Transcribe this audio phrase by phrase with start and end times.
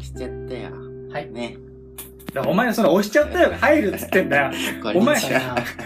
[0.00, 0.70] 押しちゃったよ。
[1.12, 1.30] はい。
[1.30, 1.56] ね。
[2.32, 4.52] だお前のその押しちゃったよが入るっつってんだよ。
[4.94, 5.18] お前。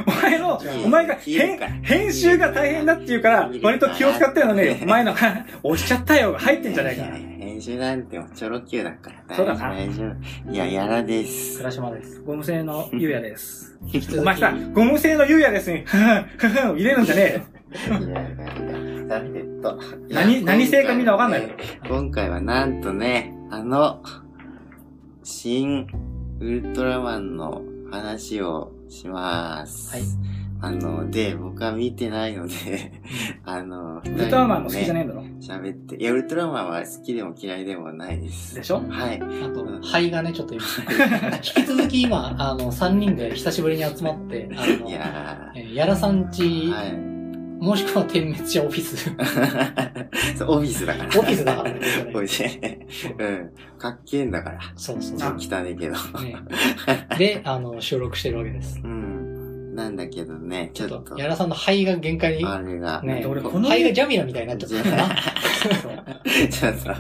[0.07, 5.13] お前のお前が編編集が大変だって言うから、割と気を使ってるのに、お前の
[5.63, 7.17] 押しちゃったよが入ってんじゃないかな。
[7.17, 9.37] 編集なんてもちょろきゅうだから。
[9.37, 10.05] そうだな大丈
[10.47, 10.53] 夫。
[10.53, 11.59] いや、やらです。
[11.59, 12.21] 倉島です。
[12.21, 13.79] ゴム製のゆうやです。
[14.21, 17.55] お前さ、ゴム製のゆうやですに、ふふん、ふふん、入れるんじゃねえよ。
[20.09, 21.49] 何何製かみんなわかんないよ
[21.89, 24.03] 今回はなんとね、あの、
[25.23, 25.87] 新
[26.41, 29.93] ウルトラマンの話をします。
[29.95, 30.05] はい。
[30.61, 33.01] あの、で、僕は見てないので、
[33.45, 35.23] あの、ウルトラマンも好きじゃねえんだろ？
[35.41, 35.95] 喋って。
[35.95, 38.57] いや、ウルトラマンは好きでも嫌いでもないです。
[38.57, 38.83] でしょ？
[38.89, 39.23] はい。
[39.23, 40.65] あと、肺がね、ちょっと今、
[41.57, 47.14] 引き続き今、あの、3人で久しぶりに集まって、あの、いやえーやらさんー、ち、はい。
[47.61, 49.11] もしくは点滅者オフィス。
[50.37, 51.09] そう、オフィスだから。
[51.09, 51.81] オフィスだからね。
[52.15, 52.61] おいしい。
[53.19, 53.51] うん。
[53.79, 54.61] かっけえんだから。
[54.77, 55.95] そうそうちょっと汚いけど。
[56.21, 56.37] ね。
[57.19, 58.81] で、あの、収録してるわけです。
[58.83, 59.24] うん。
[59.75, 64.89] なんだけどね、ちちょっと、ょっと、やらさんの肺が限界に、あれが、ね、俺この肺がジャミラみたいになっちゃった。
[66.49, 66.91] ちょっと、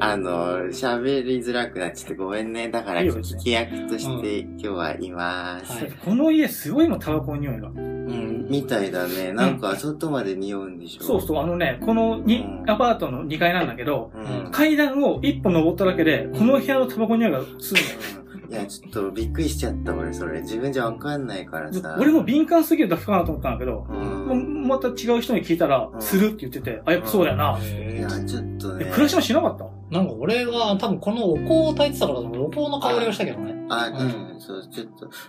[0.00, 2.70] あの、喋りづらくなっちゃってごめんね。
[2.70, 5.72] だから、聞き役として今日はいます。
[5.72, 7.68] はいこの家すごいもん、タバコの匂いが。
[7.68, 9.32] うん、みたいだね。
[9.32, 14.50] なんか、外まで匂うんでしょそうそう、あのね、このにうんアパートの2階なんだけど、うん。
[14.50, 18.21] 階段を一歩登っただけで、この部屋のタバコの匂いがする
[18.52, 20.42] いや、ちょっとびっくりしちゃった、俺、それ。
[20.42, 21.96] 自分じゃわかんないからさ。
[21.98, 24.68] 俺も敏感すぎるだけかなと思ったんだけど、うん。
[24.68, 27.58] また違う人に聞いたらう、んするって言ってて、あ、やっぱそうだよな。
[27.58, 28.90] いや、ちょっとねえ、。
[28.92, 29.66] 暮らしもしなかった？
[29.90, 33.54] なんか俺は多分このお香を焚いてたからだと思うお香の香りがしたけどね。
[33.68, 34.86] あ、ううんん、そう、ちょっ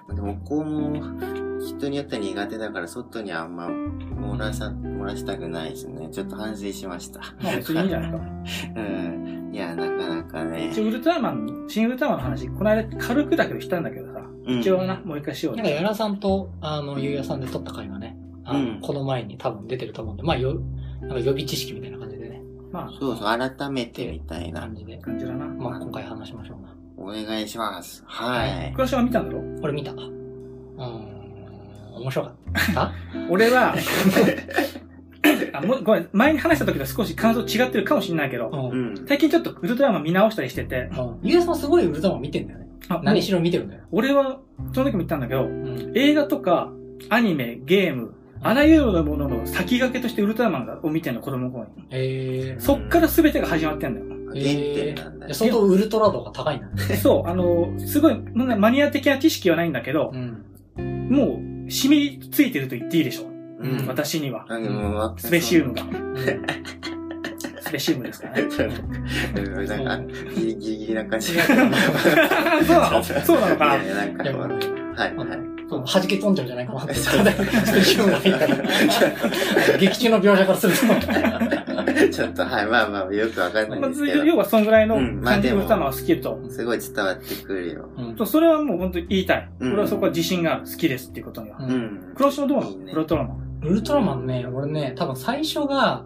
[0.08, 0.94] と、でも、こうも、
[1.66, 6.10] 人によっては苦手だから、外にあんま、漏らさ、漏らしたくないですね。
[6.12, 7.20] ちょっと反省しました。
[7.42, 8.18] まあ別にいいんじゃないか。
[8.76, 9.52] うん。
[9.54, 10.82] いや、なかなかね一。
[10.82, 20.60] 応ウルトラマン、新ウルトラマンの話、この間軽くだけどしたんだけどさ、うん一応な、もう一回しようなんか、やらさんと、あの、ゆうやさんで撮った回がね、あの、うんこの前に多分出てると思うんで、まあ、よ、
[21.02, 21.98] なんか予備知識みたいな
[22.74, 23.26] まあ、そうそう、
[23.58, 24.76] 改めてみたいな感。
[24.76, 25.46] じで、感じだな。
[25.46, 26.74] まあ、今回話しましょうな。
[26.98, 28.04] お願いします。
[28.06, 28.72] はい。
[28.72, 29.62] 暮らしは見たんだろ？
[29.62, 30.00] これ見たうー
[30.82, 32.92] ん、面白かった？
[33.30, 33.76] 俺は、
[35.54, 39.06] あもうごめん、前に話した時と少し感想違ってるかもしれないけど、うん。
[39.08, 40.90] 最近ちょっとウルトラマン見直したりしてて、
[41.22, 42.68] ゆうやさんすごいウルトラマン見てんだよね。
[42.90, 43.82] あ何しろ見てるんだよ。
[43.92, 44.40] 俺は、
[44.74, 45.92] その時も言ったんだけど、うん。
[45.96, 46.72] 映画とか、
[47.10, 51.70] アニメ、ゲーム、あらゆるものの先駆けとしてウルトラマンを見てんの、子供の頃に。
[51.92, 52.62] えー。
[52.62, 54.06] そっから全てが始まってんだよ。
[54.34, 55.30] 原点なんだよ。
[55.30, 56.96] えー相当ウルトラ度が高いんだね。
[56.98, 61.10] そう、あの、すごい、マニア的な知識はないんだけどう、ん。
[61.10, 63.30] もう、染みついてると言っていいでしょ。
[63.60, 63.88] うん。
[63.88, 64.46] 私には。
[65.18, 65.84] スペシウムが。
[67.62, 68.42] スペシウムですからね。
[69.38, 71.34] うんなんか、ギリギリな感じ。
[71.40, 71.70] そうな
[72.92, 75.53] のそうなのかないやなんか、はい、はい。
[75.86, 76.94] そう弾け飛んじゃうんじゃないかなって。
[76.94, 79.78] スペシウムが入ったから。
[79.78, 80.84] 劇中の描写からすると。
[82.12, 86.40] ちょっと、はい、まあまあ、よくわかんないまですけど、ず要はそんぐらいの感じでもの歌のは好きと。
[86.50, 87.90] すごい伝わってくるよ。
[87.98, 89.50] うんそうそれはもう本当に言いたい。
[89.60, 90.62] うん俺はそこは自信がある。
[90.66, 91.58] 好きですっていうことには。
[91.60, 92.00] ううんん。
[92.16, 92.72] 黒潮どうなの？
[92.94, 93.38] ウルトラマン。
[93.64, 96.04] ウルトラマンね、俺ね、多分最初が、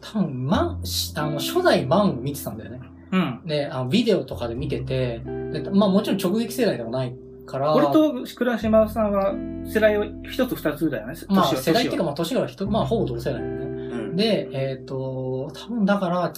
[0.00, 2.80] 多分、マン、しあの、初代マンを見てたんだよね。
[3.12, 3.40] うん。
[3.46, 7.14] で、あの、ビデオとかで見てて、でまあもちろん直撃世代でもない
[7.48, 11.14] から、俺と倉島さんは世代を一つ二つだよね。
[11.28, 13.64] まあ世代っていうか、まあ年が人、まあほぼ同世代だよね。
[13.64, 14.16] うん。
[14.16, 16.32] で、えっ、と、多分だから、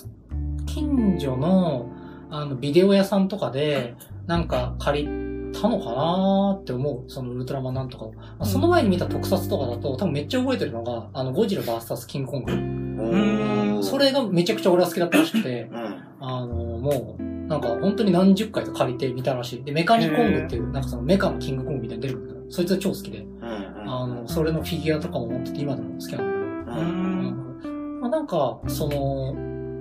[0.66, 1.91] 近所の、
[2.31, 3.94] あの、ビデオ屋さんとかで、
[4.26, 5.09] なんか借り
[5.53, 7.10] たのかなーって思う。
[7.10, 8.12] そのウルトラマンなんとかを。
[8.12, 13.82] まあその前に見た特撮とかだと、多分めっちゃ覚えてるのが、あの、ゴジラ VS キングコング。
[13.82, 16.04] それがめちゃくちゃ俺は好きだったらしくて、うん。
[16.21, 19.64] あの、もう、なんか本当に何十回と借りてみたらしい。
[19.64, 23.92] で、メカニコングっていう、なんかそのメカのキングコングみたいに出るんだけど、そいつは超好きで、うん。
[23.92, 26.80] あの、それのフィギュアとかも持ってて今でも好きなんだけど、う。
[26.80, 28.00] うんん。
[28.02, 29.34] まあ、なんか、その、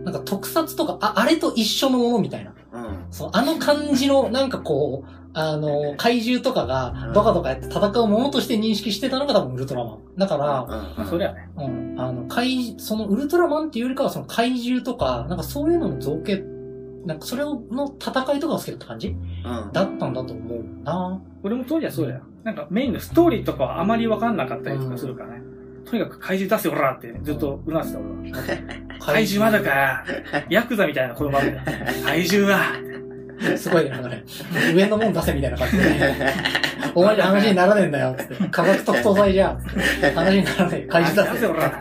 [0.03, 2.55] なんか特撮とか、あ、あれと一緒のものみたいな。
[2.73, 3.05] うん。
[3.11, 9.99] そのあの感じの、なんかこう、あの、怪獣とかが、ドカドカやって戦うものとして認識してたのが多分ウルトラマン。
[10.17, 11.49] だから、まあ、そりゃね。
[11.55, 16.43] うん、あの、怪、そのウルトラマンっていうよりかはその怪獣とか、なんかそういうのの造形、
[17.05, 17.61] なんかそれの
[17.99, 19.07] 戦いとかが好きだった感じ？
[19.07, 19.71] うん。
[19.71, 22.21] だったんだと思うな俺も当時はそうだよ。
[22.43, 25.41] なんかメインのストーリーとかはあまり分かんなかったりとかするからね。
[25.85, 28.37] とにかく怪獣出せおらってずっとうなってた俺は。
[28.99, 30.03] 怪獣まだか
[30.49, 31.65] ヤクザみたいな子供あるんだよ。
[32.05, 32.59] 怪獣は
[33.57, 34.25] すごいね、なんかね、
[34.75, 35.83] 上のもん出せみたいな感じで、
[36.93, 38.35] お前じゃ話にならねえんだよ、つって。
[38.49, 39.57] 科学特捜隊じゃ、
[40.13, 40.87] 話にならねえ。
[40.87, 41.79] 怪獣出せ出せおら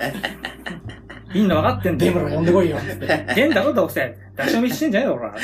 [1.34, 3.26] いいの分かってんだデブロ呼んでこいよ、つって。
[3.28, 4.16] 変だろどうせ。
[4.36, 5.34] 出し惜ししてんじゃねえよ、おら。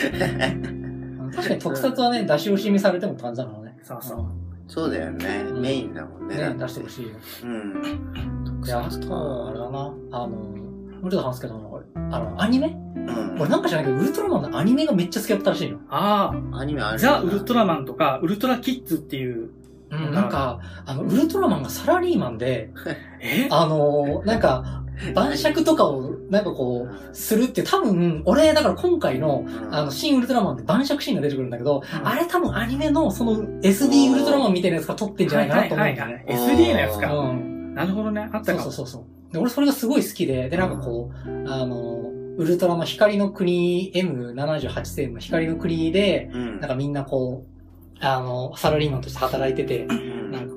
[1.34, 3.76] 確かに特撮はね、出し惜しみされてもって感じだからね。
[3.82, 4.26] そうそう。
[4.66, 5.44] そうだよね。
[5.48, 6.36] うんメインだもんね。
[6.36, 7.10] だね、出してほしいよ。
[7.44, 8.60] うん。
[8.62, 12.68] で、あと、あれだな、あの、もうちょっと話すけど、あの、アニメ？
[12.68, 13.36] うん。
[13.38, 15.78] 俺なんか知らないけど、ウルトラマンのアニメがめっちゃ好きだったらしいの。
[15.90, 19.50] ああ、アニメあるザ・ウルトラママンとか、ウルトラキッズっていう、
[19.90, 22.70] うん、なんか、あの、ウルトラマンがサラリーマンで、
[23.20, 23.48] え？
[23.50, 24.83] あの、なんか、
[25.14, 36.24] 晩酌とかを、なんかこう、するって多分、俺、だから今回の、あの、新ウルトラマンで晩酌シーンが出てくるんだけど、うんあれ多分アニメの、その、SD ウルトラマンみたいなやつが撮ってんじゃないかなと思うんだよね。
[36.28, 37.14] SD のやつか。
[37.14, 37.74] うん。
[37.74, 38.28] なるほどね。
[38.32, 38.64] あったかも。
[38.64, 38.98] そうそうそ
[39.30, 39.32] う。
[39.32, 46.60] で、俺それがすごい好きで、で、なんかこう、あの、ウルトラの光の国、M78 星の光の国で、うん。
[46.60, 47.54] なんかみんなこう、
[48.00, 50.53] あの、サラリーマンとして働いてて、うんなんか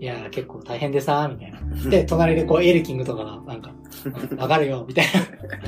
[0.00, 1.90] いやー結構大変でさ、みたいな。
[1.90, 5.06] で、隣でこう、エレキングとかが、なんか、うんわかるよ、みたい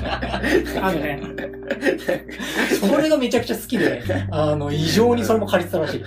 [0.01, 0.87] な。
[0.87, 1.21] あるね。
[2.79, 4.01] それがめちゃくちゃ好きで、
[4.31, 6.03] あの、異常にそれも借りてたらしい。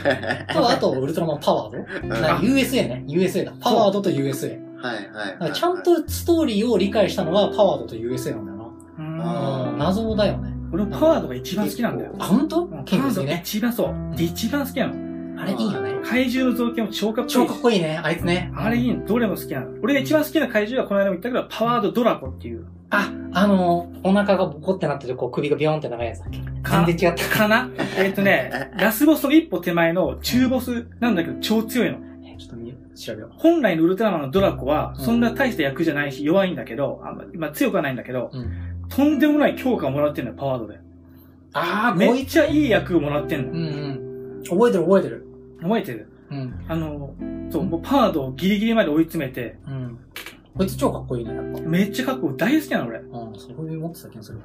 [0.52, 3.04] と、あと、ウルトラマンパワードな USA ね。
[3.08, 3.52] USA だ。
[3.60, 4.58] パワードと USA。
[4.82, 8.58] はいはいちゃんとストーリーを理解したのはパワードと USA なんだよ
[8.98, 9.68] な。
[9.70, 10.52] うん、謎だよね。
[10.72, 12.14] 俺パワードが一番好きなんだよ。
[12.18, 12.66] あ、本当？
[12.66, 13.42] パワキングね。
[13.44, 13.94] 一番そう。
[14.18, 15.40] 一番好きなの。
[15.40, 15.91] あれいいよね。
[16.04, 17.34] 怪獣の造形も超かっこいいし。
[17.34, 18.52] 超かっこいいね、あいつね。
[18.54, 19.04] あれいいの。
[19.06, 19.68] どれも好きなの。
[19.82, 22.66] 俺が一番好きな怪獣はこの間も言ったけど、パワードドラゴっていう。
[22.90, 27.28] あ、あの、お腹がボコってなってて、こう首がビヨンって長いやつだっけか全然違った。
[27.28, 27.70] かな？
[27.96, 31.98] えっとね、 ラスボスの一歩手前の中ボスなんだけど超強いの。
[32.24, 38.38] えちょっと見調べよ本来のウルトラマンのドラコは、うんそんな大した役じゃないし、弱いんだけど、あんままあ、強くはないんだけど、う。
[38.38, 38.50] うん。
[38.88, 40.78] とんでもない強化をもらってんのよ、パワードで。
[41.54, 42.14] あー、こいつ。
[42.14, 43.52] めっちゃいい役をもらってんの。
[43.52, 44.42] うんうん。
[44.44, 45.26] 覚えてる覚えてる。
[45.62, 46.08] 覚えてる？
[46.30, 46.64] うん。
[46.68, 47.14] あの、
[47.50, 49.98] そう、もうパワードをギリギリまで追い詰めて、うん。
[50.56, 51.60] こいつ超かっこいいね、やっぱ。
[51.60, 52.36] めっちゃかっこいい。
[52.36, 52.98] 大好きなの、俺。
[52.98, 54.38] うん、そういう持ってた気がする。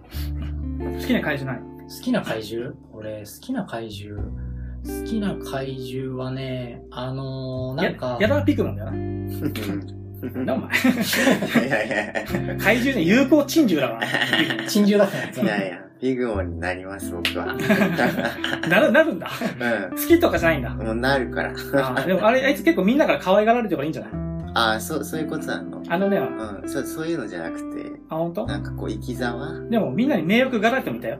[0.79, 1.61] 好きな怪獣ない？
[1.61, 2.75] 好きな怪獣？
[2.93, 4.21] 俺、好きな怪獣？
[4.21, 8.97] 好きな怪獣はね、あのー、なんか、や、やだピクモンだよな。
[10.35, 10.69] うんな、お前。
[11.67, 12.21] いやいや
[12.55, 14.63] い怪獣ね、有効珍獣だから。
[14.67, 15.43] 珍獣だったやつや。
[15.43, 17.55] いやいや、ビグモンになります、僕は。
[18.69, 19.27] なる、なるんだ。
[19.27, 20.73] う好きとかじゃないんだ。
[20.73, 20.77] ん。
[20.77, 21.49] もうなるから。
[21.49, 24.11] あーでもあれ、あいつ結構みんなから可愛がられてるからいいんじゃない？
[24.53, 25.81] ああ、そう、そういうことなの？
[25.87, 28.45] あのね、うん、そ、そういうのじゃなくて、あ、本当？
[28.47, 31.19] なんかこう、生き様でもみんなに迷惑がられてみたよ。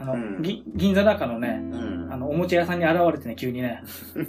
[0.00, 2.08] あの、うんぎ銀座中のね、うん。
[2.12, 3.82] あの、おもちゃ屋さんに現れてね、急にね、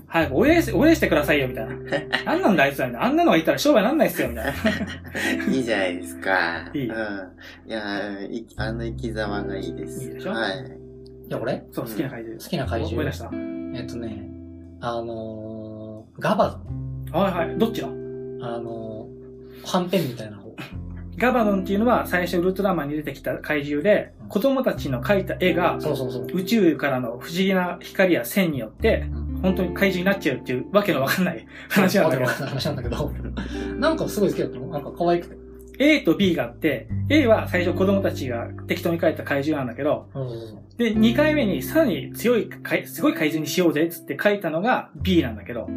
[0.07, 1.73] 早くお礼し、お礼してくださいよ、みたいな。
[2.25, 3.07] なんなんだあいつらみたいな。
[3.07, 4.51] あんなのがいたら商売なんないっすよ、みたいな。
[5.53, 6.69] いいじゃないですか。
[6.75, 6.95] いいうん。
[7.67, 10.03] いや、いあの生き様がいいです。
[10.03, 10.31] いいでしょ？
[10.31, 10.57] はい。
[10.59, 12.39] いや、俺そう、好きな怪獣。
[12.43, 13.31] 好きな怪獣思い出した
[13.79, 14.29] えっとね、
[14.81, 16.59] あのー、ガバ
[17.13, 17.57] はいはい。
[17.57, 17.97] どっちのドン。
[18.43, 20.40] あのー、はんぺんみたいな方。
[21.21, 25.77] ガバドンっていうのは最初ウルトラマンに出てきた怪獣で、子供たちの描いた絵が。
[26.33, 32.29] 宇宙からの不思議な光や線によって、うん本当に怪獣になっちゃうっていうわけのわかんない 話なんだけど。
[32.29, 33.11] 話なんだけど。
[33.79, 34.67] なんかすごい好きだったの？
[34.67, 35.37] なんか可愛くて。
[35.79, 40.05] A と B があって、A は最初子供たちが適当に描いた怪獣なんだけど。
[40.77, 45.67] で、2回目にさらに強い怪、すごい怪獣にしようぜっつって書いたのが B なんだけど、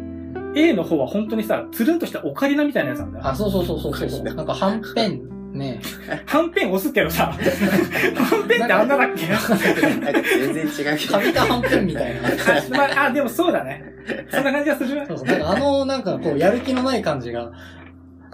[0.55, 3.27] A の方は本当にさ、つるんとしたオカリナみたいなやつなんだよ。
[3.27, 4.23] あ、そうそうそうそうそう。
[4.23, 5.21] なんかはんぺん、
[5.55, 5.79] ね。
[6.25, 9.27] はんぺん押すけどさ、はんぺんってあんなだっけ？
[9.27, 11.19] なんか全然違うけどか。
[11.19, 12.27] びたはんぺんみたいな。
[12.27, 12.31] あ、
[12.95, 13.83] まあ、あ、でもそうだね。
[14.29, 15.05] そんな感じがする？
[15.07, 15.27] そうそう。
[15.27, 17.51] なんかあの、なんかこう、やる気のない感じが、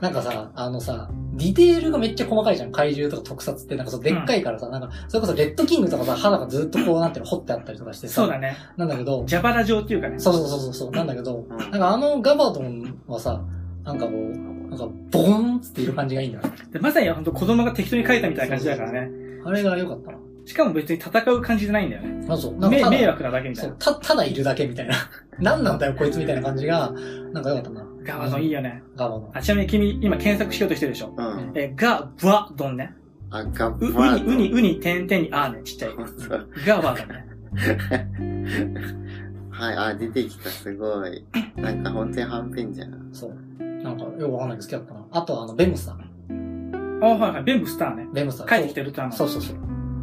[0.01, 2.71] なんかさ、あのさ、ディテールがめっちゃ細かいじゃん。
[2.71, 8.15] 怪獣とか特撮って、なんかそう、でっかいからさ、なんか、それこそレッドキングとかさ、肌がずっとこうなってる、掘ってあったりとかしてさ。
[8.15, 8.57] そうだね。
[8.77, 10.17] なんだけど、蛇腹状っていうかね。
[10.19, 13.41] そうそうそうそうそう、なんだけど、うんなんかあのガバドンはさ、
[13.83, 16.51] なんかこう、なんか、ボーンっている感じがいいんだよね。
[16.71, 19.09] でまさに本当子供が適当に書いたみたいな感じだからね。
[19.45, 20.17] あれが良かったな。
[20.45, 22.25] しかも別に戦う感じじゃないんだよね。
[22.27, 22.53] あ、そう。
[22.57, 23.77] なんか迷惑なだけみたそいうな。
[23.79, 24.95] た、ただいるだけみたいな。
[25.39, 26.91] 何なんだよ、こいつみたいな感じが、
[27.33, 27.85] なんか良かったな。
[28.03, 28.81] ガバドンいいよね。
[28.95, 29.29] ガバドン。
[29.33, 31.13] あ、ちなみに君、今検索しようとしてるでしょ？
[31.17, 31.51] うん。
[31.53, 32.93] え、ガバドンね。
[33.29, 35.91] あ、ガう、ッうに、バーうに、うに、点々に、あーね、ちっちゃい。
[36.65, 37.25] ガバドンね。
[39.51, 41.23] はい、あ、出てきた、すごい。
[41.55, 43.09] なんか本当にはんぺんじゃん。
[43.13, 43.37] そう。
[43.83, 45.05] なんか、よくわかんないけど好きだったな。
[45.11, 45.95] あと、あの、ベムスター。
[47.03, 47.43] あ、はいはい。
[47.43, 48.07] ベンブスターね。
[48.13, 48.47] ベムスター。
[48.47, 49.57] 帰ってきてるとあのそうそうそう。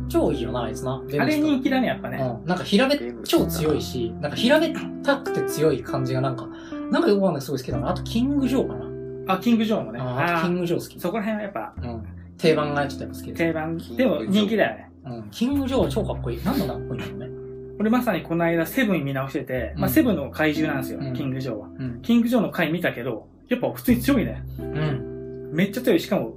[0.08, 0.98] 超いいよな、あいつな。
[0.98, 2.18] ベムスターあれ人気だね、やっぱね。
[2.18, 2.48] うん。
[2.48, 6.48] なんか平べ、超強いし、なんか平べったくて強い感じがなんか、
[6.90, 7.90] なんかよくわかんないすごい好きだな。
[7.90, 9.34] あと、キングジョーかな。
[9.34, 10.00] あ、キングジョーもね。
[10.00, 11.00] ああとキあングジョー好き。
[11.00, 12.02] そこら辺はやっぱうん。
[12.38, 13.32] 定番がちょっとやっぱ好きで。
[13.34, 13.78] 定番。
[13.78, 14.90] でも人気だよね。
[15.04, 15.30] うん。
[15.30, 16.44] キングジョーは超かっこいい。
[16.44, 17.38] なんでかっこいいんだろうね。
[17.78, 21.68] 俺まさにこの間セブン見直してて、まあうんセブンの怪獣なんですよ、うんキングジョーは。
[21.78, 22.00] うん。
[22.02, 24.42] キングジョーの回見たけど、やっぱ普通に強いね。
[24.58, 25.50] うん。
[25.52, 26.00] めっちゃ強い。
[26.00, 26.34] しかも、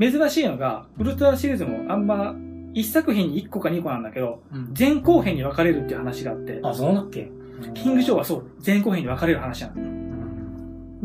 [0.00, 2.34] 珍しいのが、ウルトラシリーズもあんま
[2.74, 4.74] 一作品に1個か2個なんだけど、うん。
[4.78, 7.30] 前後編に分かれるっていう話があって、あ、そうだっけ？
[7.74, 9.74] キング・ジョーはそう、前後編に分かれる話なの。
[9.76, 10.02] うん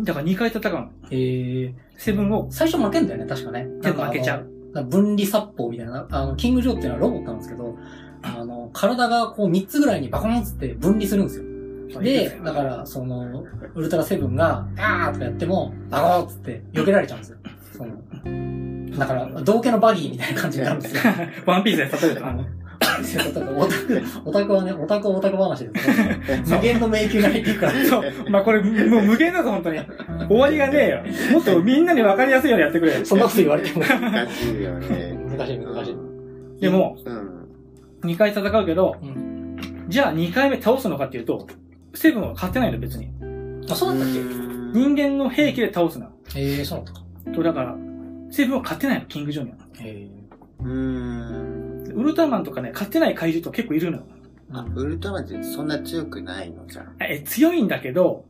[0.04, 0.90] だから2回戦うの。
[1.10, 1.74] へえ。
[1.96, 3.68] セブンを、最初負けんだよね、確かね。
[3.82, 4.84] 全部負けちゃう。
[4.86, 7.76] 分離殺法みたいな、あの、キング・ジョーっていうのはロボットなんですけど、
[8.22, 11.46] あの、体がこう3つぐらいにバコンっつって分離するんですよ。
[12.02, 17.38] で、だから、その、ウルトラセブンが、あーとかやっても、バコーンっつって避けられちゃうんですよ。
[17.78, 21.02] その、だから、道家のバギーみたいな感じになるんですよ。
[21.46, 22.44] ワンピースで例えるとあの、
[23.04, 26.20] そうだからオタク、オタクはね、オタクはオタク話ですね。
[26.48, 27.74] 無限の迷宮が入っていくから。
[27.86, 28.30] そう。
[28.30, 29.80] まあこれ、もう無限だぞ、本当に。
[30.28, 31.34] 終わりがねえよ。
[31.34, 33.06] もっとみんなに分かりやすいようにやってくれよ。
[33.06, 33.82] そんなこと言われても。
[33.82, 35.18] 難しいよね。
[35.38, 36.62] 難しい難しい。
[36.62, 38.10] でも、うん。
[38.10, 39.58] 2回戦うけど、うん。
[39.88, 41.48] じゃあ2回目倒すのかっていうと、
[41.98, 43.10] セブンは勝てないの、別に。
[43.70, 46.08] あ、そうだったっけ人間の兵器で倒すの。
[46.36, 47.06] ええー、そうだったか。
[47.36, 47.76] と、だから、
[48.30, 49.58] セブンは勝てないの、キング・ジョーには。
[49.82, 50.08] え
[50.60, 51.92] うーん。
[51.94, 54.00] ウルトラマンとかね、勝てない怪獣と結構いるの
[54.52, 58.26] あ、ウルトラマンってそんな強くないのじゃえ、強いんだけど、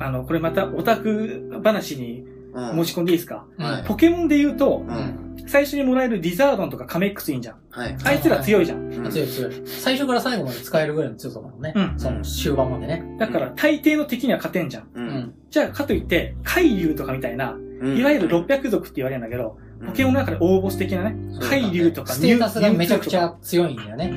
[0.00, 2.30] あの、これまたオタク話にあ。
[2.30, 2.33] うん。
[2.54, 5.34] 持ち込んでいいですか、うんはいポケモンで言うとう、ん。
[5.46, 7.56] 最初にもらえるディザードンとかカメックスいいんじゃん。
[7.70, 7.96] はい。
[8.04, 8.92] あいつら強いじゃん。
[8.92, 9.62] うん強い強い。
[9.66, 11.72] 最初から最後まで使えるぐらいの強さだもんね。
[11.74, 13.16] うんその終盤までね。
[13.18, 14.82] だから大抵の敵には勝てんじゃん。
[14.84, 14.88] う。
[14.94, 15.34] うんん。
[15.50, 24.12] じゃあ、かといって、海竜とかみたいな、うんいわゆる600族って言われるんだけど、ポケモンの中で大ボス的なね海竜とかステータスがめちゃくちゃ強いんだよね。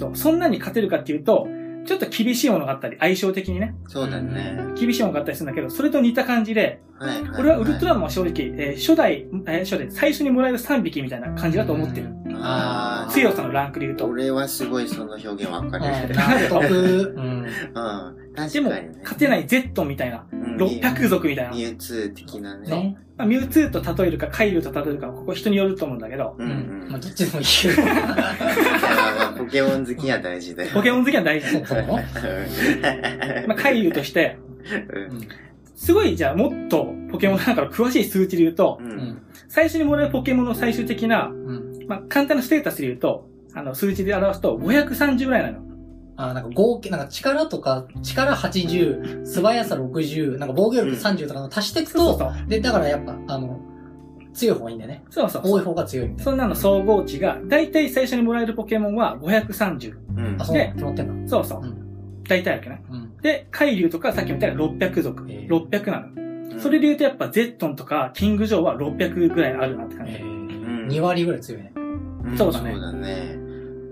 [0.00, 1.46] そうそんなに勝てるかっていうと、
[1.84, 4.58] ちょっと厳しいものがあったり、相性的にね、そうだね。
[4.78, 7.22] 厳しいものがあったりするんだけど、それと似た感じで、はい。
[7.22, 12.08] はい俺はウルトラマンは正直、えー初代、えー初代、最初にもらえる3匹みたいな感じだと思ってる。
[12.44, 14.06] あー強さのランクで言うと。
[14.06, 15.84] 俺はすごいその表現わかる。
[15.84, 17.14] うん納得。
[17.16, 17.24] うん。
[17.24, 17.46] うん。
[18.34, 21.50] 確でもかにね。、勝てない Z みたいな、うん600族みたいな。
[21.52, 22.96] ミュウツー的なね。
[23.26, 23.36] ね。
[23.36, 26.86] まあ、ミュウツーと例えるか、カイリュウと例えるか、ここ人によると思うんだけど、ううんん。
[26.90, 27.46] まあ、どっちでもいい
[29.38, 30.70] ポケモン好きは大事だよ。
[30.74, 31.48] ポケモン好きは大事。
[31.64, 31.94] そうなの
[33.48, 34.36] まあ、カイリュウとして、
[35.10, 35.28] うん
[35.74, 38.84] すごい、じゃあ、もっとポケモンなんかの詳しい数値で言うと、う。
[38.84, 39.22] うんん。
[39.48, 41.84] 最初にもらえるポケモンの最終的な、うん。
[41.88, 45.71] まあ、簡単なステータスで言うと、あの、数値で表すと、530ぐらいなの。
[46.16, 53.58] あ、なんか合計、なんか力とか、力80、素早さ60、なんか防御力30とかの足していくと、そうそうで、だからやっぱ、あの、
[54.34, 55.04] 強い方がいいんだよね。
[55.10, 55.30] そう。
[55.30, 55.42] そう。
[55.44, 59.94] 多い方が強いみたいそんなの総合値が、だいたい最初にもらえるポケモンは530。
[60.16, 60.42] うんな。
[60.42, 61.28] あ、そう決まってんだ。
[61.28, 61.66] そうそうう。
[61.66, 62.22] ん。
[62.24, 62.84] だいたいあるわけね。
[62.90, 63.16] うん。
[63.22, 65.26] で、海竜とかさっきみたいな600族。
[65.28, 66.06] えー600なの。
[66.16, 70.12] うんそれで言うとやっぱゼットンとかキングジョーは600ぐらいあるなって感じ。
[70.12, 70.24] えー
[70.86, 71.72] ん2割ぐらい強いね。
[71.76, 73.41] うんそうだねそうだね。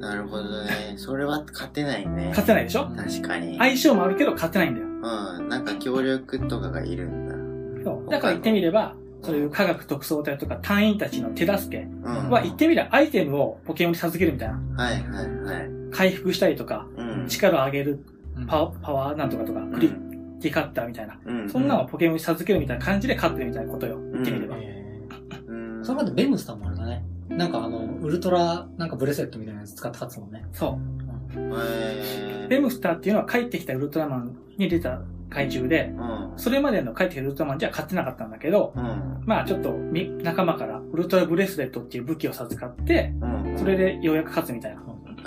[0.01, 0.95] なるほどね。
[0.97, 2.29] それは勝てないね。
[2.31, 2.87] 勝てないでしょ？
[2.97, 3.59] 確かに。
[3.59, 4.87] 相性もあるけど勝てないんだよ。
[4.87, 5.49] うん。
[5.49, 7.29] なんか協力とかがいるん
[7.77, 7.85] だ。
[7.85, 12.31] そうだから言ってみれば、そういう科学特捜隊とか隊員たちの手助けうん。
[12.31, 14.83] は言ってみればアイテムをポケモンに授けるみたいな。
[14.83, 15.71] はいはいはい。
[15.93, 17.29] 回復したりとか、うん。
[17.29, 18.05] 力を上げる
[18.37, 21.19] うんパワーパワーなんとかとか、クリッティカッターみたいな。
[21.27, 21.51] うん。
[21.51, 23.99] そんなのをポケモンに授けるみたいな感じで勝ってるみたいなことよ。
[24.15, 24.57] 言ってみれば。
[25.83, 26.77] それまでベムスターもある。
[27.31, 30.45] なんかあの、ウルトラ、なんかブレスレットみたいなやつ使って勝つもんね。
[30.53, 30.79] そ
[31.35, 31.39] う。
[31.39, 36.33] へーベムスターっていうのは帰ってきたウルトラマンに出た怪獣で、うん。
[36.37, 39.23] それまでの帰ってきたウルトラマンじゃ勝てなかったんだけど、うん。
[39.25, 43.59] まあちょっとみ仲間からウルトラブレスレットっていう武器を授かって、うん。
[43.59, 44.83] それでようやく勝つみたいな。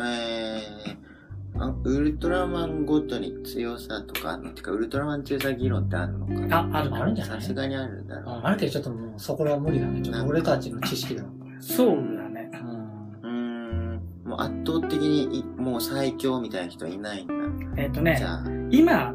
[0.05, 6.57] えー、あウルトラマンごとに強さとかあるのてか、ウルトラマン強さ議論ってあるのかな？
[6.57, 8.41] あ、あるかあるんじゃないさすがにあるんだろう。
[8.43, 10.01] あるけどちょっともう、そこらは無理だね。
[10.27, 11.23] 俺たちの知識だ。
[11.63, 12.51] そうだね。
[12.53, 13.19] うん。
[13.21, 14.01] うーん。
[14.25, 17.33] もう圧倒的にい、もう最強みたいな人いないんだ。
[17.77, 19.13] えっ、とねじ、ゃあ、今、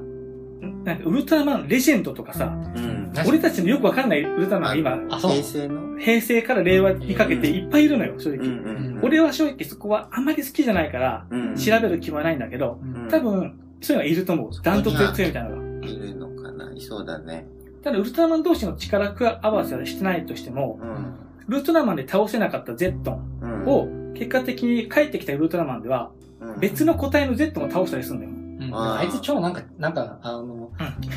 [0.85, 3.13] なんかウルトラマンレジェンドとかさ、うん。
[3.27, 5.99] 俺たちのよくわかんないウルトラマンが今、平成の？
[5.99, 8.49] 平成から令和にかけていっぱいいるのよ、正うん直。
[8.49, 9.01] うん。
[9.03, 14.51] 俺は正直そこはあんまり好きじゃないから、うん、調べる気はないんだけど、うん多分、そういうのがいると思う。
[14.63, 15.87] ダントツで強いみたいなのが。
[15.87, 16.73] いるのかな？
[16.73, 17.47] いそうだね。
[17.83, 21.15] ただ、ウルトラマン同士の力合わせはしてないとしても、うん。
[21.49, 23.67] ウルトラマンで倒せなかったゼットンうん。
[23.67, 28.33] を、結果的に帰ってきたウルトラマンでは、うん、別の個体のゼットンを倒したりするんだよ。
[28.69, 28.99] うん。
[28.99, 30.71] あいつ超なんか、なんか、あの、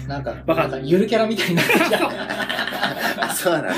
[0.07, 0.69] なんか、わかる。
[0.69, 1.97] なんゆるキャラみたいになってきた。
[3.19, 3.69] あ、 そうなの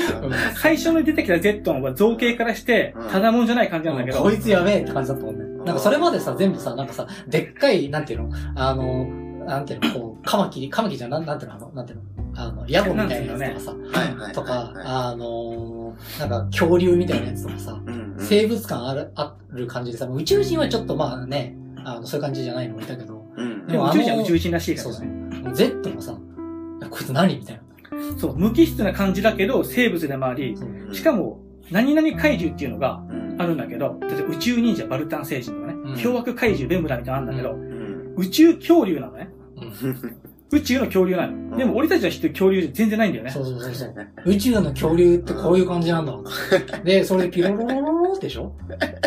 [0.56, 5.44] 最初に出てきたゼットンは造形からしてうん、ただもんじゃない感じなんだけど、こいつやべえって感じだったもんね。
[5.64, 8.30] なんかそれまでさ、全部さ、なんかさ、でっかい、なんていうの？
[8.54, 9.06] あの、
[9.46, 9.92] なんていうの？
[9.92, 11.56] こう、カマキリ、カマキリじゃんなんていうの？
[11.56, 12.04] あの、なんていうの？
[12.36, 14.32] あの、ヤゴみたいなやつとかさ、はいはいはい。
[14.32, 23.66] とか、はいあのー、なんか恐竜みたいなやつとかさ、うんうん、生物感ある、ある感じでさ、宇宙人はちょっとまあね、あの、そういう感じじゃないのもいたけど、うん。
[23.66, 25.54] でも宇宙人は宇宙人らしいかそうそうらね。。
[25.54, 28.18] Z もさ、いやこいつ何みたいな。
[28.18, 33.24] そう、無機質な感じだけど、生物でもあり、そうしかも、何々怪獣っていうのがうん。
[33.36, 38.14] あるんだけど、例えば宇宙忍者バルタン星人とかね、うん凶悪怪獣ベムラみたいなのあるんだけど、うん。
[38.16, 39.28] 宇宙恐竜なのね。
[40.52, 41.32] うん宇宙の恐竜なの。
[41.32, 43.30] んでも俺たちが知ってる恐竜全然ないんだよね。
[43.30, 43.94] そうそうそうそう。
[44.26, 46.12] 宇宙の恐竜ってこういう感じなんだ。
[46.84, 48.52] で、それでピロロロロロでしょ？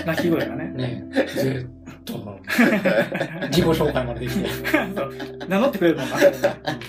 [0.05, 0.73] 鳴き声がね。
[0.75, 1.25] ねえ。
[1.27, 2.37] ずっと。
[3.49, 4.49] 自己紹介までできて。
[5.47, 6.17] 名乗ってくれるもんな。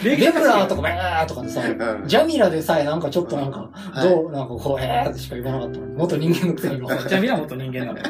[0.03, 5.79] ベレムラーとかベーとかでさ、うんジャミラでさえなんかちょっとなんか、はいどう、なんかこう、えーってしか言わなかった。
[5.97, 6.97] 元人間のくせに今。
[6.97, 8.05] じゃあ、ミラモト人間なのよ。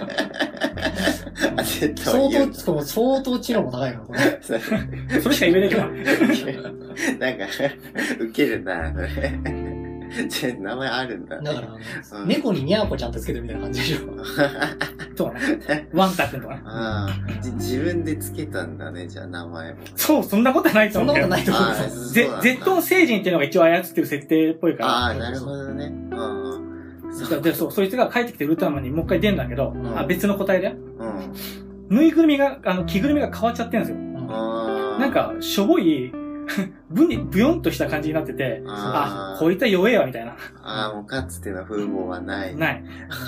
[1.39, 4.21] 絶対相当、も相当知能も高いから、これ。
[5.21, 5.83] それしか言えないけど。
[7.19, 7.47] なんか、
[8.21, 9.33] ウケるな、それ。
[10.59, 11.41] 名前あるんだ。
[11.41, 13.99] だから、うん猫にニャーコちゃんってつけてるみたいな感じでしょ。
[15.17, 15.35] そう
[15.69, 15.89] ね。
[15.93, 16.63] ワンタ君とかね。
[16.65, 19.79] ああ、じ自分でつけたんだね、じゃあ名前も。
[19.97, 21.29] そう、そんなことはないとそん思うけど。
[21.29, 22.11] なことないと思うあーよ。
[22.11, 24.91] ゼそうなんだゼットン星人っていうのが一応操ってる設定っぽいから。
[24.91, 25.93] ああ、なるほどね。
[26.13, 26.68] うん
[27.11, 27.43] うん。
[27.43, 31.97] で、そう、そいつが帰ってきてウルトラマンにもう一回出るんだけど、んあ別の個体で、うん。
[31.97, 33.99] ぬいぐるみが、あの、着ぐるみが変わっちゃってるんですよ。
[34.99, 36.13] なん、か、しょぼい、
[36.91, 40.37] ぶに、ぶよんとした感じになってて、あこういった弱えわ、みたいな。
[40.63, 42.57] ああ、もうかつての風貌はない。
[42.57, 42.85] ない。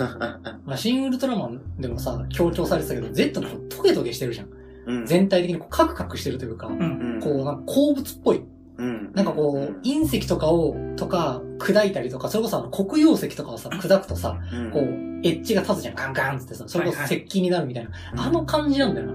[0.64, 4.48] まあ、シン・ウルトラマンでもさ、強調されてたけど、Z のこうトゲトゲしてるじゃん。
[4.86, 5.06] うん。
[5.06, 6.78] 全体的にこうカクカクしてるというか、うん。
[6.78, 7.20] うん。
[7.20, 8.42] こう、なんか鉱物っぽい。
[8.80, 9.12] うん。
[9.12, 14.82] なんかこう、隕石とかを、とか、砕いたりとか、それこそあの黒曜石とかをさ、砕くとさ、うん、こう、
[15.22, 17.90] エッジが立つじゃん、ガンガンってさ、それこそ石器になるみたいな。
[18.16, 19.12] あの感じなんだよな。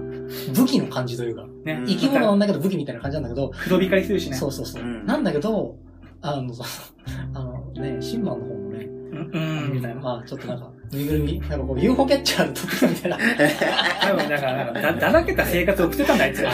[0.54, 1.44] 武器の感じというか。
[1.64, 1.72] ね。
[1.80, 4.36] うん生き物なんだけど武器みたいな感じなんだけど、黒光りするしね。
[4.36, 4.82] そうそうそう。
[4.82, 5.76] うんなんだけど、
[6.22, 6.54] あの、
[7.34, 10.00] あのね、シンマンの方もね、うん、うん、みたいな。
[10.00, 13.18] まあちょっとなんか、ぬいぐるみ、なんかこう UFO キャッチャーで撮ってたみたいな。
[14.92, 16.46] だだ、だらけた生活を送ってたんだ、あいつ。
[16.46, 16.52] あ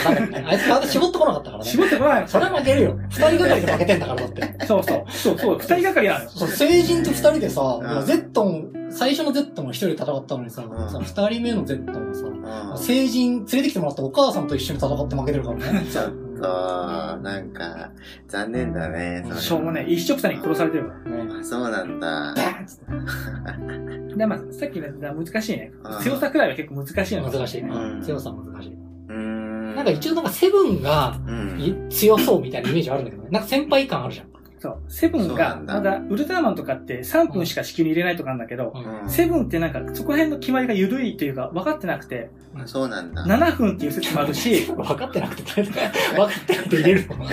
[0.55, 1.71] いつ体絞ってこなかったからね。
[1.71, 2.29] 絞ってこない。
[2.29, 2.99] それは負けるよ。
[3.11, 4.67] 二人がかりで負けてんだからだって。
[4.67, 5.05] そうそう。
[5.11, 5.59] そうそう。
[5.59, 6.31] 二人がかりなのよ。
[6.31, 10.65] そう、成人と二人でさ、うんゼットン、最初のゼットンが一人で戦ったのにさ、
[11.01, 15.85] 二人目のゼットンがさ、うん成人連れてきてもらったお母さんと一緒に戦って負けてるからね。
[16.43, 17.93] ちょっと、なんか、
[18.27, 19.23] 残念だね。
[19.29, 21.25] それしょうもね、一色散に殺されてるから。
[21.25, 22.07] ねあそうなんだ。
[22.09, 24.17] バーンっつって。
[24.17, 26.01] で、まあ、さっきの難しいねうん。
[26.01, 27.97] 強さくらいは結構難しいの難しいねう。
[27.99, 28.73] ん強さ難しい。
[28.75, 29.75] うーん。
[29.77, 31.61] なんか一応なんかセブンがうん。
[31.61, 33.29] い強そうみたいなイメージあるんだけどね。
[33.31, 34.32] なんか先輩感あるじゃん。
[34.63, 34.79] そう。
[34.87, 43.25] セブンが、まだ、ウルトラマンとかって3分しか地球に入れないとかあるんだけど、うんセブンってなんか、そこら辺の決まりが緩いというか、分かってなくて、あそうなんだ。
[43.25, 45.63] 7分っていう説もあるし、 分かってなくて。
[45.67, 47.17] 分かってなくて入れるの。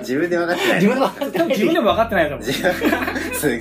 [0.00, 0.74] 自分で分かってない。
[0.74, 1.48] 自分で分かってない。
[1.48, 2.46] 自分でも分かってないと思う。
[3.34, 3.60] すげえ。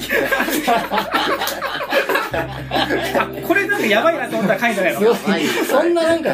[2.32, 5.16] あ、これなんかやばいなと思ったら書いてないの。
[5.66, 6.32] そんななんか、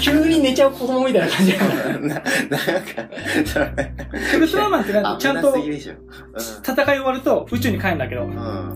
[0.00, 1.98] 急に寝ちゃう子供みたいな感じだから。
[1.98, 2.22] な、なんか、
[3.44, 3.66] それ。
[4.36, 5.54] ウルトラマンってなんかちゃんと。
[5.56, 8.26] 戦い終わると宇宙に帰るんだけど。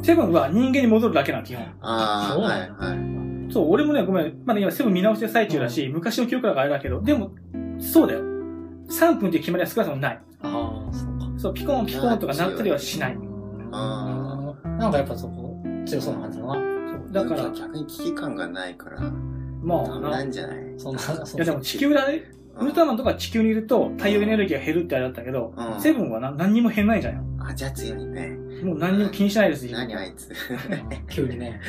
[0.02, 1.64] セブンは人間に戻るだけなの、基本。
[1.80, 2.94] ああ、そうなはい、は
[3.48, 3.52] い。
[3.52, 4.42] そう、俺もね、ごめん。
[4.44, 7.32] まだ今セブン見直してる最中だし、昔の記憶だからあれだけど、でも、
[7.78, 8.20] そうだよ。
[8.88, 10.20] 3分って決まりは少なくともない。
[10.42, 11.38] ああ、そうか。
[11.38, 13.18] そう、ピコンピコンとかなったりはしない。
[13.72, 16.54] あなんかやっぱそこ、強そうな感じだな。
[16.54, 19.00] そうだから、逆に危機感がないから、
[19.62, 22.30] まあなんじゃないそんな、そやでも地球だね。
[22.58, 27.22] ウルトラマンとか地球にいると太陽エネルギーが減るってあれだったけど、うんセブンはな何にも減らないじゃんよ。
[27.40, 28.36] あ、じゃあ強いね。
[28.62, 30.30] もう何にも気にしないです何あいつ。
[31.08, 31.60] 急にね。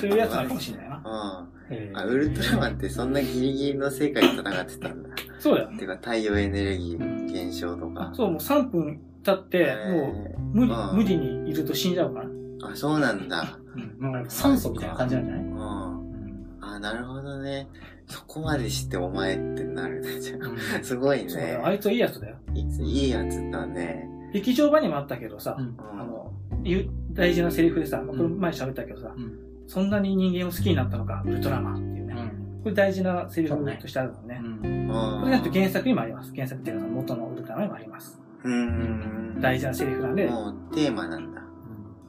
[0.00, 1.48] そういうやつなのかもしれないな。
[1.70, 1.74] うん。
[1.76, 5.08] えあ、ウルトラマンってそんなギリギリの世界で戦ってたんだ。
[5.38, 5.70] そうだよ。
[5.78, 8.10] てか、太陽エネルギー減少とか。
[8.12, 12.26] そう、もう3分経って、もう無無理にいると死んじゃうから。
[12.26, 12.32] う、
[12.72, 13.56] あ、そうなんだ。
[14.00, 15.44] うんなんか酸素みたいな感じなんじゃない？
[15.44, 16.56] うん。
[16.60, 17.68] あ、なるほどね。
[18.10, 20.20] そこまでしてお前ってなるね。
[20.20, 20.36] じゃ
[20.80, 21.60] あすごいね。
[21.62, 22.36] あいつはいいやつだよ。
[22.54, 24.08] いついいやつだね。
[24.32, 32.32] 劇場版にもあったけどさ、うんうんあの、言う大事なセリフでさ、これ前喋ったけどさ、うんそんなに人間を好きになったのか、ウルトラマンっていうね。
[32.64, 34.40] これ大事なセリフとしてあるのね。
[34.42, 36.34] うんこれだと原作にもあります。
[36.34, 38.20] 原作っていうのは元のウルトラマンにもあります。
[38.42, 39.40] うーん。
[39.40, 41.40] 大事なセリフなんで、もうテーマなんだ。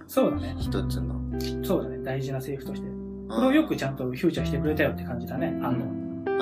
[0.07, 0.55] そうだね。
[0.59, 1.21] 一つの。
[1.63, 1.99] そうだね。
[2.03, 3.00] 大事なセリフとして。
[3.35, 5.57] これをよくちゃんとフューチャーしてくれたよって感じだね。
[5.63, 5.85] あの、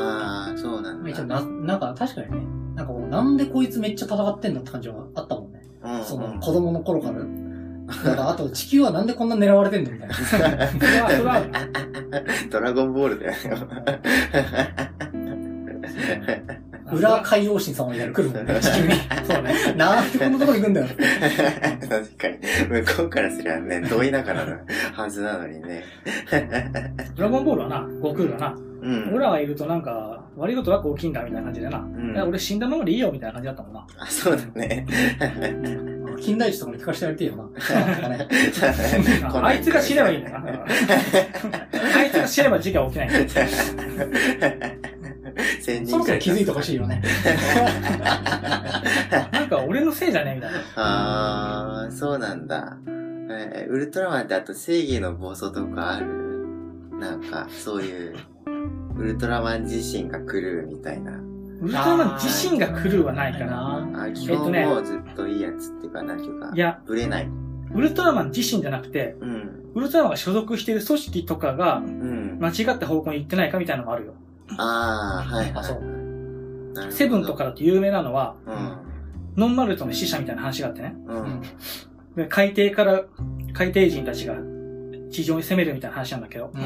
[0.01, 1.23] ああ、そうなんだ。
[1.25, 2.37] な、なんか確かにね、
[2.75, 5.61] なんかこう、なんでこいつめっちゃ戦ってんだって感じはあったもんね。
[5.83, 7.23] うんその、子供の頃から。
[8.03, 10.13] なんか、あと地球はなんでこんな狙われてんのみたいな。
[10.13, 11.41] それは、それは、
[12.51, 13.33] ドラゴンボールだよ
[15.13, 16.68] ね。
[16.91, 18.93] 裏海洋神様みたいなの来るもんね、 地球に。
[19.25, 19.53] そうね。
[19.75, 20.87] なんでこんなとこに行くんだよ。
[20.97, 22.83] 確かに。
[22.83, 24.57] 向こうからすりゃね、遠いらの
[24.93, 25.83] はずなのにね。
[27.15, 29.09] ドラゴンボールはな、悟空がな、うん。
[29.13, 31.79] 俺らがいるとなんか、悪いことは大きいんだみたいな感じでな。
[31.79, 33.85] んだから俺死んだままでいいよみたいな感じだったもんな。
[33.97, 34.85] あ、そうだね。
[36.21, 37.43] 金田一とかに聞かせてやりてえよな。
[39.47, 40.45] あいつが死ねばいいんだよな。
[41.97, 43.09] あいつが死ねば事件は起きない
[45.61, 46.53] 先そろそろ気づいてた。
[46.53, 47.01] ほしいよね。
[49.31, 50.57] なんか俺のせいじゃねみたいな。
[50.75, 52.77] あー、そうなんだ。
[53.31, 56.07] えーウルトラマンってあと正義の暴走とかある？
[56.99, 58.15] なんか、そういう、
[58.97, 61.13] ウルトラマン自身が狂うみたいな。
[61.61, 63.85] ウルトラマン自身が狂うはないかな。
[63.85, 64.03] な。
[64.05, 67.29] あ、基本もうずっといいやつっていうか、なんていうか、いや、ぶれない。
[67.73, 69.49] ウルトラマン自身じゃなくて、うん。
[69.75, 72.37] ウルトラマンが所属している組織とかがうん。
[72.41, 74.13] 間違った方向に行ってないかみたいなのもあるよ。
[74.57, 75.53] あー、はいはい。
[75.55, 77.43] あそうセブンとか。
[77.43, 78.77] だと有名なのは、うん。
[79.37, 80.95] ノンマルトの死者みたいな話があってね。
[81.07, 81.13] う。
[81.13, 81.41] うんん。
[82.15, 83.03] で海底から、
[83.53, 84.35] 海底人たちが
[85.11, 86.57] 地上に攻めるみたいな話なんだけど、う。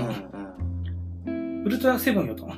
[1.28, 1.64] うんん。
[1.66, 2.46] ウルトラセブンよと。
[2.46, 2.54] うん。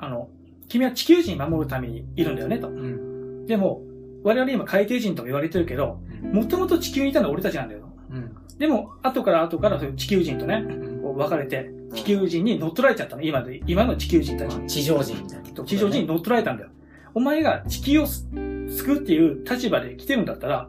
[0.00, 0.28] あの、
[0.68, 2.68] 君は地球人守るためにいるんだよねと。
[2.68, 3.46] うん。
[3.46, 3.82] でも、
[4.22, 6.00] 我々今海底人とも言われてるけど、
[6.32, 7.88] もともと地球にいたのは俺たちなんだよ。
[8.10, 8.36] うん。
[8.58, 13.22] でも、後から後から地球人とね、うんこう分かれて、地球人に乗っ取られちゃったの。
[13.22, 14.56] 今で、今の地球人たち。
[14.66, 15.64] 地上人みたいな。
[15.64, 16.70] 地上人に乗っ取られたんだよ。
[17.14, 20.68] お前が地球をす救うっていう立場で来てるんだったら、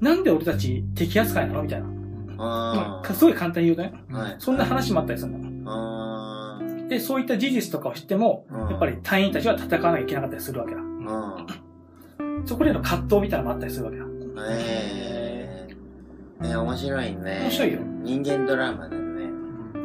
[0.00, 1.62] なんで俺たち敵扱いなの？
[1.62, 1.86] みたいな。
[2.36, 4.04] まああ、すごい簡単に言うとね。
[4.08, 4.16] ー。
[4.16, 4.36] はい。
[4.38, 5.70] そんな話もあったりするの。
[5.70, 6.86] あー。
[6.86, 10.80] で、そういった事実とかを知っても、うんやっぱり隊員たちは戦わなきゃいけなかったりするわけだ。
[10.80, 12.46] うん。
[12.46, 14.04] そこでの葛藤みたいなのもあったりするわけだ。
[14.50, 16.48] えー。
[16.48, 17.40] ね、面白いね。
[17.42, 19.28] 面白いよ人間ドラマだね。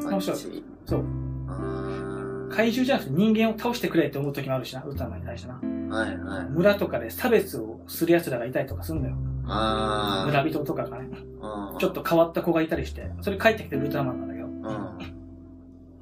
[0.10, 1.04] 面白いそう。
[1.48, 5.60] あ怪獣じゃなくて人間を倒してくれって思う時もあるしな、ウルトラマンに対してな。
[5.62, 5.88] ー。
[5.89, 6.45] はいはい。
[6.50, 9.15] 村とかで差別をする奴らがいたりとかするんだよ。
[9.48, 10.28] あー。
[10.28, 11.10] 村人とかがね。
[11.12, 14.48] うんちょっと変わった子がいたりして、それ帰ってきてウルトラマンなんだけど。
[14.48, 15.15] うん。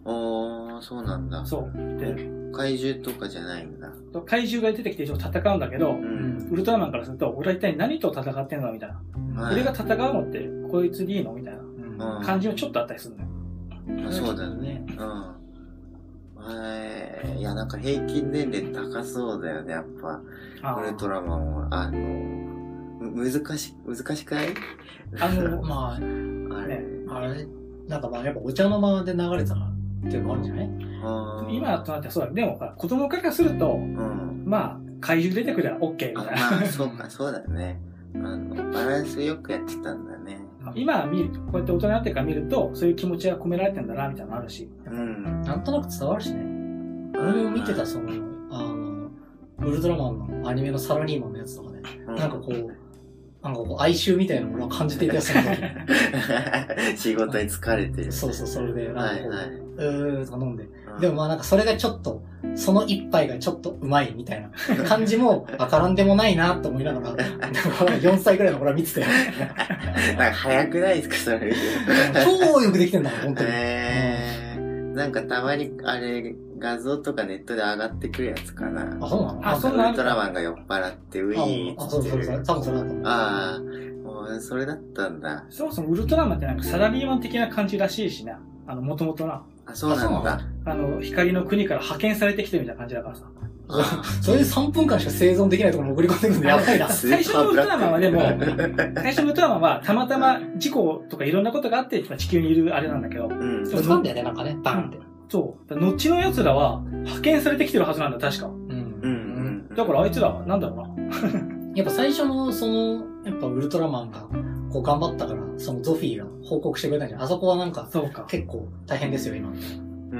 [0.06, 1.46] おー、そうなんだ。
[1.46, 1.98] そう。
[2.00, 3.92] で、怪獣とかじゃないんだ。
[4.26, 6.48] 怪獣が出てきて一応戦うんだけどう、ん。
[6.52, 8.90] ウルトラマンからすると、俺は一体何と戦ってんのみたい
[9.36, 9.44] な。
[9.44, 11.58] はい俺が戦うのって、こいつでいいのみたい
[11.98, 13.30] な感じもちょっとあったりするんだよ。
[14.08, 14.86] あそうだね。
[14.98, 15.34] うん。
[16.50, 20.20] えー、いや、なんか平均年齢高そうだよね、やっぱ。
[20.62, 24.48] あウルトラマンは、あの、む難し、難しくない？
[25.20, 26.06] あの、 まあれ。
[26.80, 27.48] ねあ、あれ、
[27.88, 29.60] なんかまあやっぱお茶の間で流れてたっ
[30.10, 30.70] ていうのもあるんじゃない？
[31.06, 32.32] あー今となってはそうだ。
[32.32, 34.44] でも子供からすると、うん。
[34.46, 36.52] まあ、怪獣出てくれば OK みたいあ、な。
[36.52, 37.80] まあ、そうか、そうだね。
[38.16, 40.40] あの、バランスよくやってたんだね。
[40.76, 44.70] 今見る、こうやって大人になってから見ると、そういう気持ちが込められてんだな、みたいなのあるし。
[44.86, 45.42] うん。
[45.44, 46.42] なんとなく伝わるしね。
[47.16, 48.12] 俺も見てたその、
[48.52, 49.10] あの、
[49.60, 52.83] ウルトラマンのアニメのサラリーマンのやつとかね、うんなんかこう、
[53.44, 58.06] なんかこう哀愁みたいなものを感じていたやつなんだけ仕事に疲れてる。
[58.06, 59.56] どそうそう、それで、なんかこう、はいはい。
[59.56, 60.64] うーとか飲んで。
[60.64, 62.22] うんでもまあなんかそれがちょっと、
[62.56, 64.50] その一杯がちょっとうまいみたいな
[64.86, 69.08] 感じも、わからんでもないなと思いながら、なんか4歳くらいの頃は見てたよ。
[69.08, 71.52] なんか早くないですか、それ。
[72.24, 73.50] 超よくできてんだもん、本当に。
[73.52, 78.98] えー、なんかたまに、あれ、画像とかネットで上がってくるやつかな。
[79.06, 79.42] あ、そうなの？
[79.50, 82.44] あそんなウルトラマンが酔っ払ってウィーンあ、そうそうそう。
[82.44, 83.02] 多分それだと思う。
[83.06, 83.60] ああ、
[84.04, 85.46] もうそれだったんだ。
[85.50, 88.40] そもそもウルトラマンってなんかサラリーマン的な感じらしいしな。
[88.68, 89.44] あの、もともとな。
[89.66, 90.42] あ、そうなんだ。
[90.66, 93.24] あの、光の国から派遣されてきてるみたいな感じだからさ。
[93.70, 96.90] あ それで3分間しか生存できないところに送り込んでくるのやばいな。
[96.90, 103.66] 最初のウルトラマンはでも最初のウルトラマンはたまたま事故とかいろんなことがあって地球にいるあれなんだけど、うん。
[103.66, 105.00] そうなんだよね、なんかね、バンって。
[105.34, 105.76] そう。
[105.80, 108.46] 後の奴らは派遣されてきてるはずなんだ、確か。
[108.48, 109.66] うんうん。
[109.68, 109.76] うん。
[109.76, 111.10] だからあいつらはなんだろうな。
[111.76, 114.28] やっぱ最初の、その、やっぱウルトラマンが、
[114.70, 117.22] こう頑張ったから、そのゾフィーが報告してくれたんじゃん。
[117.24, 118.26] あそこはなんか、そうか。
[118.28, 119.50] 結構大変ですよ、今。
[119.50, 119.56] うん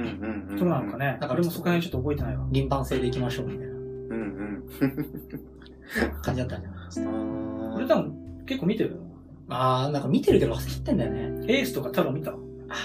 [0.00, 0.58] んうん。
[0.58, 1.16] そうなのかね。
[1.20, 2.44] だから俺もそこら辺ちょっと覚えてないわ。
[2.50, 4.64] 輪番制で行きましょう、みたいなうん
[6.22, 6.84] 感じだったんじゃない？
[6.86, 7.10] ですか。
[7.10, 7.74] うん。
[7.76, 8.14] ウルトラマン
[8.46, 8.96] 結構見てる
[9.48, 11.20] あー、なんか見てるけど忘れ切ってんだよね。
[11.46, 12.34] エースとか太郎見た？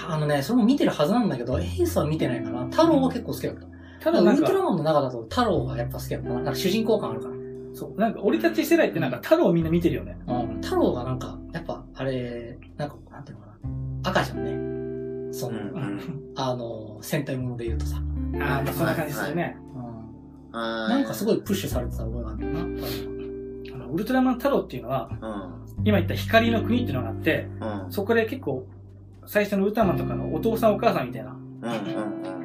[0.08, 2.64] ああのね、それも見てるはずなんだけど、エースは見てないかな。
[2.66, 3.66] 太郎は結構好きだった。
[4.00, 6.34] ただなんかウルト、ラマンの中だと太郎がやっぱ好きだったな。
[6.36, 7.34] なんか主人公感あるから。
[7.74, 10.18] そう、なんか俺たち世代ってなんか太郎みんな見てるよね。
[10.26, 13.52] うん、太郎がなんか、やっぱ、あれ、なんか、なんていうのか
[14.02, 14.10] な。
[14.10, 15.32] 赤じゃんね。
[15.32, 16.00] その、うんうん。
[16.36, 17.98] あの、戦隊もので言うとさ。
[17.98, 18.42] うん。
[18.42, 19.56] ああ、まあそんな感じするね。
[20.52, 23.84] ななんかすごいプッシュされてた覚えがあるんだよな。
[23.84, 25.84] あのウルトラマン太郎っていうのは、うん。
[25.84, 27.92] 今言った光の国っていうのがあって、うん。
[27.92, 28.66] そこで結構、
[29.26, 31.30] 最初のウルトラマンとかのお父さんお母さんみたいな、
[31.62, 32.40] うんうん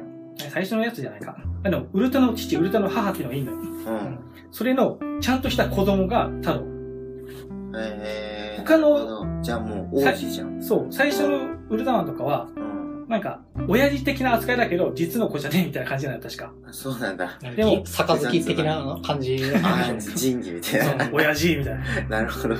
[0.50, 1.36] 最初のやつじゃないか。
[1.64, 3.58] あでも、ウルトラの父、ウルトラの母っていうのがいいのよ。
[3.58, 4.18] うん。
[4.50, 6.60] それの、ちゃんとした子供が太郎。
[6.60, 7.72] うん。
[7.76, 8.66] えー。
[8.66, 10.62] 他のじゃあもう王子じゃん。
[10.62, 11.38] そう、最初の
[11.70, 12.65] ウルトラマンとかは、うん。
[13.08, 16.52] なんか、親父的な扱いだけど、実の子じゃねえみたいな感じなのよ、確か。
[16.68, 17.38] あそうなんだ。
[17.54, 19.36] でも杯的な感じ？
[19.54, 21.10] あー、仁義みたいな。
[21.12, 21.74] 親父みたい
[22.08, 22.20] な。
[22.20, 22.56] なるほど。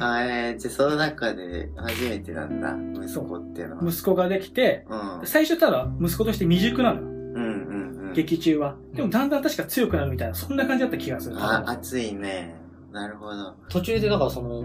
[0.00, 2.76] あえー、じゃあその中で初めてなんだ。
[3.02, 3.82] 息子っていうのは。
[3.90, 5.26] 息子ができて、うん。
[5.26, 8.12] 最初ただ息子として未熟なのよ、うんうんうん。
[8.12, 8.76] 劇中は。
[8.92, 11.36] でもだんだん確か強くなるみたいな、そんな感じだった気がする。
[11.38, 12.54] あ、熱いね。
[12.92, 13.54] なるほど。
[13.70, 14.62] 途中でだからその、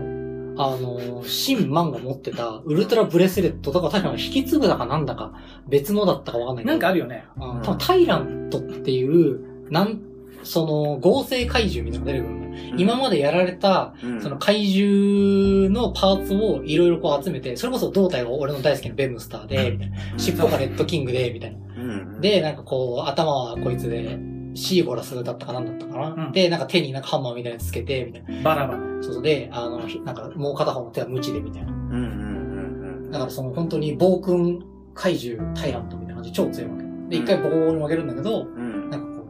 [0.58, 5.34] あの、シン・マンが持ってたウルトラブレスレットとか確かに引き継ぐだかなんだか
[5.68, 6.72] 別のだったかわかんないけど。
[6.74, 7.26] なんかあるよね。
[7.38, 10.02] うん、多分タイラントっていう、なん、
[10.44, 12.76] その、合成怪獣みたいなのが出てくるんだよ。
[12.78, 19.98] 今までやられた、うん、その怪獣のパーツをいろいろこう集めて、それこそ胴体が俺の大好きなベムスターで、みたいな。
[20.18, 21.58] 尻尾がレッドキングで、みたいな。
[21.78, 21.80] う
[22.18, 24.18] ん、で、なんかこう、頭はこいつで、
[24.54, 28.44] シーゴラスだったかなんだったかな、うんで、なんか手になんかハンマーみたいなのつけて、みたいな。
[28.44, 28.80] バラバラ。
[29.02, 29.24] そうそう。
[29.24, 31.72] で、あの、なんかもう片方の手は無知で、みたいな。
[31.72, 33.12] うんうんうんうん。
[33.12, 36.84] だからその本当に暴君怪獣タイラントみたいな感じで超強いわけ。
[37.10, 38.90] で、一回ボコボコに負けるんだけど、うん。
[38.90, 39.28] なんかこ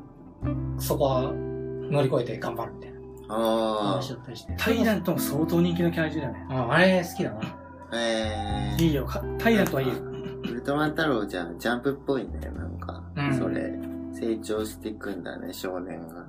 [0.78, 4.54] う、そこは乗り越えて頑張るみたいなあ話だったりして。
[4.58, 6.48] タイラントも相当人気のキャラ中だよね。
[6.50, 7.40] うん、あれ好きだな。
[7.42, 7.62] あ。
[7.94, 8.84] えー。
[8.84, 9.06] いいよ。
[9.06, 9.94] かタイラントはいいよ。
[9.96, 13.04] ウルトラマン太郎じゃジャンプっぽいね、なんか。
[13.16, 13.91] うんそれ。
[14.22, 16.26] 成長していくんだね、少年が。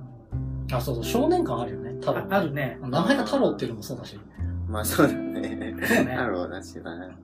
[0.77, 2.23] あ、そうそう、少年感あるよね、多分。
[2.23, 2.79] ああるね。
[2.81, 4.19] 名前が太郎っていうのもそうだし。
[4.67, 5.75] まあそうだね。
[5.87, 7.15] そうね太郎だしだね。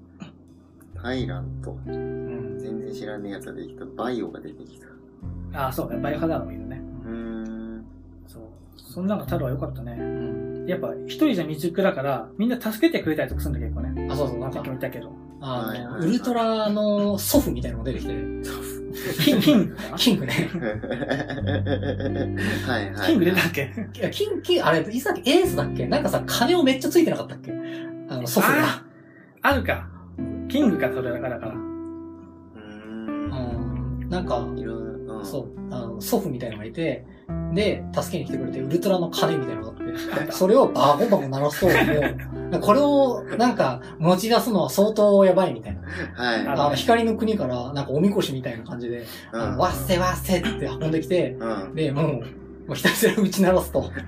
[1.01, 1.71] タイラント。
[1.71, 2.60] うん。
[2.60, 3.86] 全然知らねえやつが出てきた。
[3.86, 4.79] バイオが出てき
[5.51, 5.67] た。
[5.67, 5.99] あ、そうね。
[5.99, 6.82] バイオハザードもいるね。
[7.03, 7.86] うーん。
[8.27, 8.43] そう。
[8.75, 9.93] そんなんが太郎は良かったね。
[9.93, 10.65] うん。
[10.67, 14.08] やっぱ一人じゃ未熟だから、みんな助けてくれたりとかするんだ結構ね。
[14.12, 15.12] あ、そうそう、なんかさっき、も言ったけど。
[15.41, 18.13] あウルトラの祖父みたいなのが出てきて、
[19.23, 20.49] キンキングキングね。
[22.67, 23.08] はいはい。
[23.08, 23.71] キング出たっけ？
[23.93, 25.32] いや、キン、キン、あれ、いつだっけ？
[25.32, 25.86] エースだっけ？
[25.88, 27.52] なんかさ、金をめっちゃついてなかったっけ？
[28.10, 28.63] あの、祖父が。
[28.63, 28.86] あ
[29.41, 29.88] あるか。
[30.49, 31.54] キングか、それだからだから。
[31.54, 34.10] うんん。
[34.10, 35.25] なんか、いろいろ、うん。
[35.25, 37.06] そう、あの、祖父みたいなのがいて、
[37.53, 39.77] で、助けに来てくれて、ウルトラの鐘みたいなのが
[40.19, 41.73] あって、それをバコバコ鳴らすと、も
[42.57, 45.81] う、これを、なんか、持ち出すのは相当やばいみたいな。
[46.23, 46.47] はい。
[46.47, 51.75] ああの、光の国から、なんかおみこしみたいな感じで、わっせわっせって運んできて、うん。
[51.75, 52.21] で、もう、も
[52.73, 53.91] うひたすら打ち鳴らすと。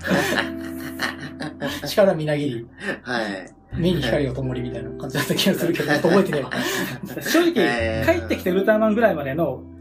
[1.88, 2.67] 力みなぎり、
[3.03, 3.51] はい。
[3.73, 6.45] 目に光が灯りみたいな感じだった気がするけど、ちょっと覚えてね
[7.21, 9.81] 正直、えー帰ってきてウルトラマンぐらいまでのう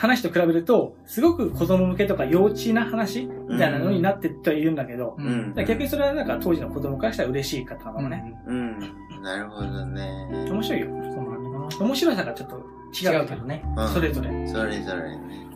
[0.00, 5.22] 話と比べると、すごく子供向けとか幼稚な話みたいなのになってってはいるんだけど、え。
[5.22, 8.34] うん逆にそれはなんか当時の子供からしたら嬉しいかったのかもね。
[8.46, 8.80] うん。
[9.22, 10.26] なるほどね。
[10.50, 10.86] 面白いよ。
[10.86, 13.12] そうなんだ面白さがちょっとな。
[13.12, 13.62] 違うけどね。
[13.76, 14.48] うんそれぞれ。
[14.48, 15.46] それぞれね。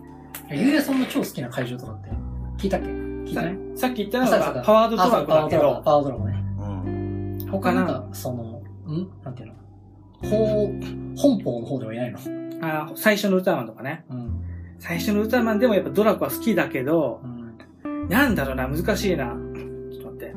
[0.50, 2.10] ゆうやさんの超好きな怪獣とかって、
[2.58, 2.86] 聞いたっけ？
[2.88, 3.56] 聞いたね。
[3.74, 6.44] さっき言ったのがパワードトラゴンだけあそうパワードラゴンど、パワードラゴンね。
[6.58, 7.38] うん。
[7.38, 9.08] なん他なんか、その、ん？
[9.24, 9.54] なんていうの？
[10.22, 10.66] 法、
[11.16, 12.18] 本邦の方ではいないの？
[12.64, 14.04] あ最初のウルトラマンとかね。
[14.10, 14.42] うん。
[14.78, 17.20] 最初のウルトラマンでもやっぱドラコは好きだけど、
[17.84, 18.08] うん。
[18.08, 19.26] なんだろうな、難しいな。
[19.26, 20.34] ちょっと待って。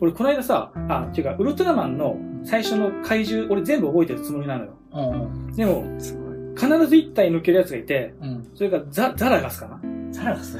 [0.00, 4.72] 俺この間さ、あ、違う、ウルトラマンの最初の怪獣、俺全部覚えてるつもりなのよ。
[4.92, 5.54] うん。
[5.54, 5.84] でも。
[6.56, 8.50] 必ず一体抜けるやつがいて、うん。
[8.54, 9.80] それがザ、ザラガスかな
[10.12, 10.58] ザラガス？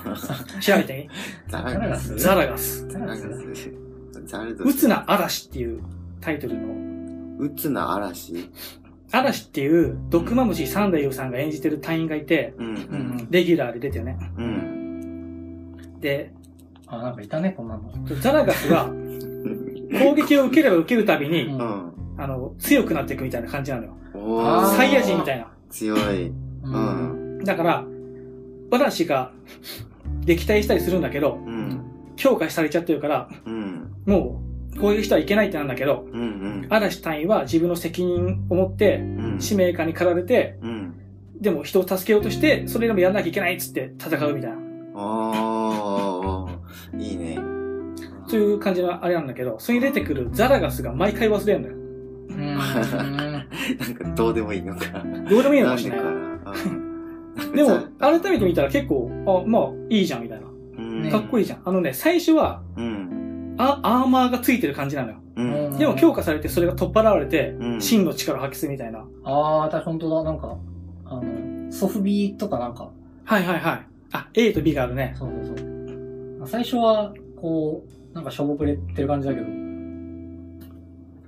[0.60, 1.08] 調べて
[1.48, 2.12] ザザラガス？
[2.12, 2.88] みザラガス。
[2.88, 3.24] ザラガス
[4.64, 5.82] うつな嵐っていう
[6.20, 8.50] タイトルの、うつな嵐？
[9.12, 12.70] 嵐っていう毒マムシ三代優さんが演じてる隊員がいて、うんう。
[12.70, 12.76] うん
[13.22, 13.28] ん。
[13.30, 14.18] レギュラーで出てるね。
[14.36, 16.00] うん。
[16.00, 16.32] で、
[16.86, 17.92] あ、なんかいたね、こんなの。
[18.20, 21.92] ザラガスが攻撃を受ければ受けるたびに、うんうん。
[22.18, 23.96] あの、強くなっていくみたいな感じなのよ。
[24.76, 25.48] サイヤ人みたいな。
[25.70, 26.28] 強い。
[26.28, 26.34] う。
[26.64, 27.44] うんん。
[27.44, 27.84] だから、
[28.70, 29.32] 嵐が
[30.24, 31.80] 撃退したりするんだけど、うん。
[32.16, 33.50] 強化されちゃってるから、う
[34.74, 34.78] ん。
[34.78, 36.20] もう攻撃してはいけないってなんだけど、うん。
[36.20, 36.66] うん。
[36.70, 39.40] 嵐隊員は自分の責任を持って、うん。
[39.40, 40.94] 使命感に駆られて、うん。
[41.40, 44.56] でも人を助けようとして、それでもやらなきゃいけないっつって戦うみたいな。
[44.94, 47.00] おー。
[47.00, 47.38] いいね。
[48.26, 51.74] そういう感じのあれなんだけど、それに出てくるザラガスが毎回忘れるのよ。
[51.74, 52.54] うん。
[52.56, 55.04] なんかどうでもいいのか。
[55.28, 56.10] どうでもいいのかもしれない。
[57.56, 60.46] でも、改めて見たら結構、あ、まあ、いいじゃんみたいな。
[60.46, 61.62] うんかっこいいじゃん。
[61.64, 63.09] あのね、最初は、うん。
[63.62, 65.16] あ、アーマーがついてる感じなのよ。
[65.36, 65.76] うん。
[65.78, 69.04] でも強化されてそれが取っ払われて、うん真の力を発揮するみたいな。
[69.24, 70.56] ああ、私本当だ、なんか、
[71.04, 72.90] あの、ソフビとかなんか、
[73.24, 73.86] はいはいはい。
[74.12, 75.14] あ、A と B があるね。
[75.16, 76.48] そうそうそう。
[76.48, 79.46] 最初は、こう、なんかしょぼくれてる感じだけど、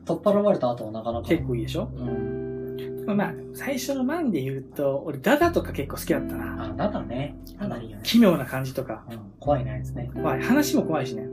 [0.04, 1.28] 取っ払われた後はなかなか。
[1.28, 1.88] 結構いいでしょ？
[1.96, 3.16] うん。
[3.16, 6.64] まあ、最初のマンで言うと、俺ダダとか結構好きだったな。
[6.64, 7.36] あ、だだね。
[7.60, 8.02] だだいいよね。
[8.04, 9.04] 奇妙な感じとか。
[9.10, 9.18] うん。
[9.38, 10.10] 怖いね、あいつね。
[10.14, 10.42] 怖い。
[10.42, 11.24] 話も怖いしね。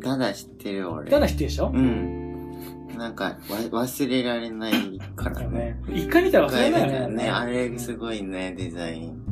[0.00, 0.10] うん。
[0.10, 1.10] ただ知ってるよ、俺。
[1.10, 1.70] ダダ知ってるでしょ？
[1.74, 2.50] うん。
[2.96, 4.72] なんか、わ忘れられない
[5.16, 5.80] からね。
[5.88, 7.24] 一回見たら忘れないよね。
[7.24, 7.30] ね。
[7.30, 9.22] あれ、すごいね、デザイン。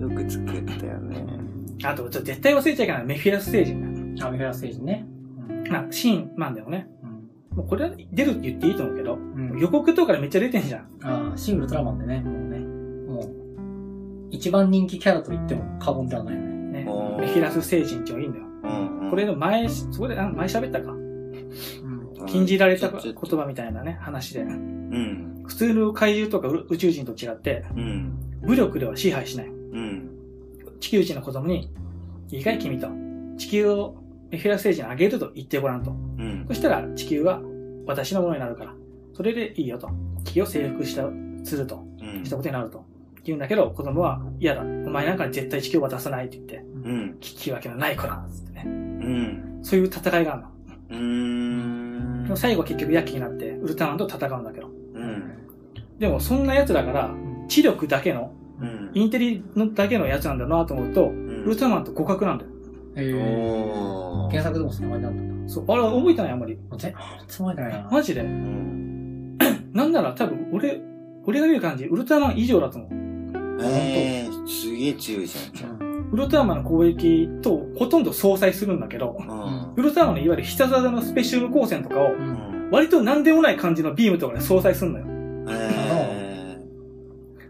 [0.00, 1.24] よく作ったよね。
[1.84, 5.06] あと、ちょ絶対忘れちゃいけないメフィラス星人アメフラステージね。
[5.48, 5.82] うんな。
[5.82, 6.88] な、シーンなんだよね。
[7.02, 7.14] うん
[7.56, 10.88] もうこれは出るって言っていいと思うけど、うん予告とかでめっちゃ出てんじゃん。
[11.04, 13.30] ああ、シン・ウルトラマンでね、もうね、もう、
[14.32, 16.48] 一番人気キャラと言っても過言ではないよね。
[16.82, 16.84] ね。
[17.20, 18.44] メフィラス星人っていうのがいいんだよ。
[18.64, 19.10] うん、うん。
[19.10, 20.92] これの前、そこで、あ前喋ったか？
[20.92, 22.26] うん。
[22.26, 24.42] 禁じられた言葉みたいなね、話で。
[24.42, 25.42] うん。
[25.46, 28.40] 普通の怪獣とか宇宙人と違って、うん。
[28.42, 29.46] 武力では支配しない。
[29.46, 30.10] うん。
[30.80, 31.70] 地球人の子供に、
[32.30, 32.88] いいかい君と。
[33.36, 33.96] 地球を
[34.30, 35.90] メフィラス星人にあげると言ってごらんと。
[35.90, 36.44] うん。
[36.48, 37.40] そしたら地球は
[37.86, 38.74] 私のものになるから。
[39.12, 39.90] それでいいよと。
[40.24, 41.08] 地球を征服した、
[41.44, 41.84] すると。
[42.00, 42.84] うんしたことになると。
[43.24, 44.62] 言うんだけど、子供は嫌だ。
[44.62, 47.16] お前なんかに絶対地球を渡さないって言って、うん。
[47.20, 48.64] 聞き分けのない子なんつってね。
[48.66, 49.58] うん。
[49.62, 50.48] そういう戦いがあるの。
[50.90, 52.24] うーん。
[52.24, 54.68] でも最後は結局ヤッキーになって、ウルトラマンと戦うんだけど。
[54.94, 55.22] うん。
[55.98, 57.10] でもそんな奴だから、
[57.48, 58.90] 知力だけの、うん。
[58.94, 62.50] インテリのだけのやつなんだなと思うと、ウルトラマンと互角なんだよ。
[62.96, 64.30] えー、おー。
[64.30, 65.52] 原作でもそんな感じなんだ。
[65.52, 65.64] そう。
[65.68, 66.58] あれ覚えてないあんまり。
[66.70, 66.94] 全然
[67.28, 67.88] 覚えてないな。
[67.90, 68.20] マジで？
[68.20, 69.36] うん。
[69.72, 70.80] なんなら多分俺、
[71.26, 72.90] 俺が見る感じ、ウルトラマン以上だと思う。
[73.62, 75.83] えー、すげえ強いじゃん。
[76.14, 76.20] うん。
[76.20, 79.74] ウルトラマンの攻撃とほとんど相殺するんだけど、うん。
[79.76, 82.10] ウルトラマンのいわゆる必殺技のスペシャル光線とかを。
[82.70, 85.06] 割と何でもない感じのビームとかで相殺するのよ。
[85.50, 86.58] え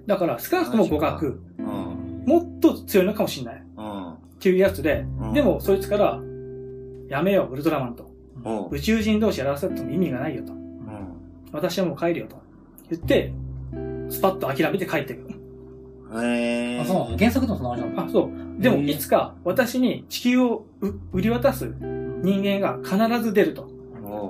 [0.07, 1.39] だから少なくとも互角、ー。
[1.59, 2.25] うん。
[2.27, 3.65] もっと強いのかもしれない。
[3.77, 4.13] うん。
[4.13, 6.21] っていうやつで、うんでもそいつから、
[7.09, 8.13] やめよう、ウルトラマンと。
[8.71, 10.53] 宇宙人同士争っても意味がないよと。
[10.53, 10.61] うん。
[11.53, 12.37] 私はもう帰るよと。
[12.91, 13.33] 言って、
[14.11, 15.35] スパッと諦めて帰ってくる。
[16.13, 16.83] えー。
[16.83, 18.03] あ、そうなの原作でもそんな感じなんだ。
[18.05, 18.44] あ、そう。
[18.59, 21.75] でも、いつか私に地球をう売り渡す
[22.23, 23.69] 人間が必ず出ると。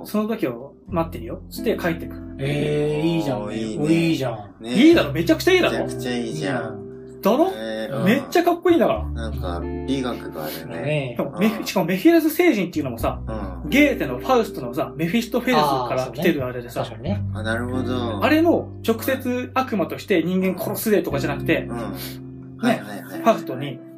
[0.05, 1.41] その時を待ってるよ。
[1.49, 2.21] つって帰ってくる。
[2.39, 3.51] ええー、いいじゃん。
[3.51, 4.63] いいねおいいじゃん。
[4.63, 7.21] ねいいだろめちゃくちゃいいだろめちゃくちゃいいじゃん。
[7.21, 7.51] だろ？
[7.55, 9.05] えーめっちゃかっこいいんだから。
[9.05, 11.15] なんか、美学があるね。
[11.39, 13.21] ねしかもメフィラス星人っていうのもさ、
[13.63, 13.69] うん。
[13.69, 17.23] ゲーテのファウストのさ、メフィストフェルスから来てるあれでさ、確かにね。
[17.33, 18.23] あ、なるほど。
[18.23, 21.77] あれも直接悪魔として人間殺すでとかじゃなくてう、ん。
[21.77, 23.21] はいはいはい。
[23.21, 23.94] ファウストにうん。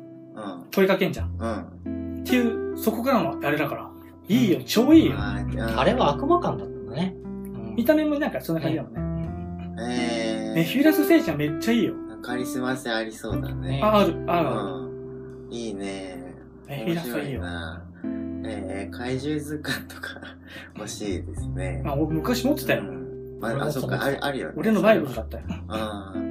[0.72, 1.36] 問いかけんじゃん。
[1.38, 2.20] うん。
[2.22, 3.90] っていう、そこからのあれだから、
[4.28, 5.16] いいよ、超いいよ。
[5.18, 7.16] あーあれは悪魔感だったんだね。
[7.24, 9.30] うん見た目もなんかそんな感じだもんね。
[9.80, 11.94] えメフィラス星人はめっちゃいいよ。
[11.94, 12.22] ー。
[12.22, 13.80] カリスマ性ありそうだね。
[13.84, 14.70] あ、ある、あるある。
[15.46, 15.54] うん。
[15.54, 16.34] いいね。
[16.68, 17.42] メフィラスはいいよ。
[17.42, 17.84] な。
[18.46, 20.20] えー、怪獣図鑑とか
[20.76, 21.82] 欲しいですね。
[21.86, 22.82] まあ、俺昔持ってたよ。
[22.82, 23.40] うん。
[23.40, 24.54] まあ、あ、そっか、ある、あるよね。
[24.58, 25.44] 俺のバイブルだったよ。
[25.48, 26.27] うん。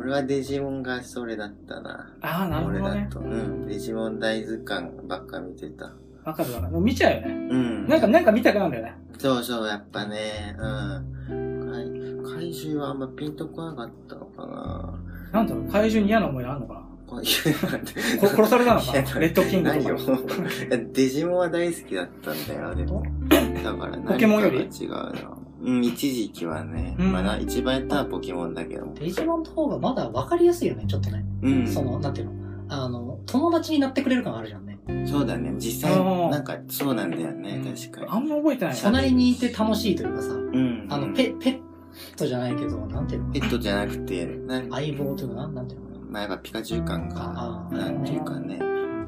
[0.00, 2.10] 俺はデジモンがそれだったな。
[2.22, 3.08] ああ、なるほ俺だどね。
[3.10, 3.20] と。
[3.20, 3.66] うん。
[3.66, 5.92] デジモン大図鑑ばっか見てた。
[6.24, 6.72] わかるわかる。
[6.72, 7.48] もう見ちゃうよね。
[7.50, 7.86] うん。
[7.86, 8.94] なんか、なんか見たくなるんだよね。
[9.18, 10.56] そうそう、やっぱね、
[11.28, 11.70] うん。
[12.24, 14.94] 怪怪獣はあんまピンとこなかったのかな。
[15.32, 16.80] なんだろう、怪獣に嫌な思いあんのかな
[17.22, 17.52] 殺
[18.48, 20.76] されたのかレッドキングとか。。
[20.92, 23.02] デジモンは大好きだったんだよ、でも。
[23.62, 24.58] だからポケモンより？
[24.60, 25.36] 違うな。
[25.62, 26.96] うん、一時期はね。
[26.98, 28.86] うんまあな、一番やったのはポケモンだけど。
[28.94, 31.24] デジモンの方がまだ分かりやすいよね、ちょっとね。
[31.42, 31.66] うん。
[31.66, 32.32] その、なんていうの？
[32.68, 34.78] あの、友達になってくれる感あるじゃんね。
[35.06, 35.52] そうだね。
[35.58, 38.06] 実際なんか、そうなんだよね、うん確かに。
[38.08, 38.80] あんま覚えてないな。
[38.80, 40.86] 隣にいて楽しいというかさ、うん。
[40.88, 41.60] あの、ペ、ペッ
[42.16, 43.32] トじゃないけど、なんていうの？
[43.32, 45.86] ペットじゃなくて、な相棒というかな、なんていうの？
[46.10, 48.58] まあ、やっぱピカチュウ感があ、ーなんていうかね。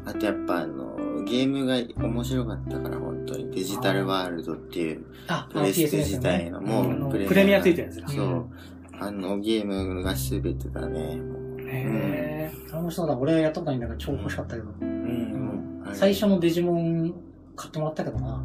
[0.04, 0.91] あとやっぱあの、
[1.24, 3.50] ゲームが面白かったから、本当に。
[3.50, 8.08] デジタルワールドっていう、あ、プレステ自体のあものうプレミアついてるやつだ。
[8.08, 8.46] そう。
[8.98, 11.18] あのゲームが全てだね。
[11.66, 14.68] へあれもそうだ、俺はやったことないんだから超欲しかったけど。
[14.80, 15.82] うん。
[15.92, 17.14] 最初のデジモン
[17.56, 18.42] 買ってもらったけどな。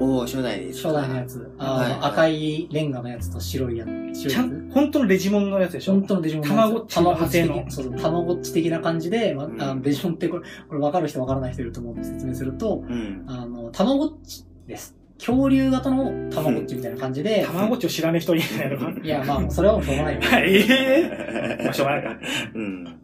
[0.00, 0.88] おお初代ですか。
[0.88, 1.52] 初代のやつ。
[1.58, 3.84] あの、はいはい赤いレンガのやつと白いや
[4.14, 4.28] つ。
[4.28, 5.92] ちゃん、本当のレジモンのやつでしょ？
[5.92, 13.24] 本当のデジモンのやつたまごっちのたまごっちのそうそう、たまごっち的な感じで、まうんあのデジモンってこれ、これ分かる人分からない人いると思うんで説明すると、うん。
[13.28, 14.96] あの、たまごっちです。
[15.18, 18.90] 恐竜型のたまごっちみたいな感じで、たまごっちを知らねえ人いないのか？
[19.04, 20.20] いや、まあ、それはもうしょうがないよ。
[20.32, 22.18] ええ まあしょうがないか。
[22.54, 22.98] うん。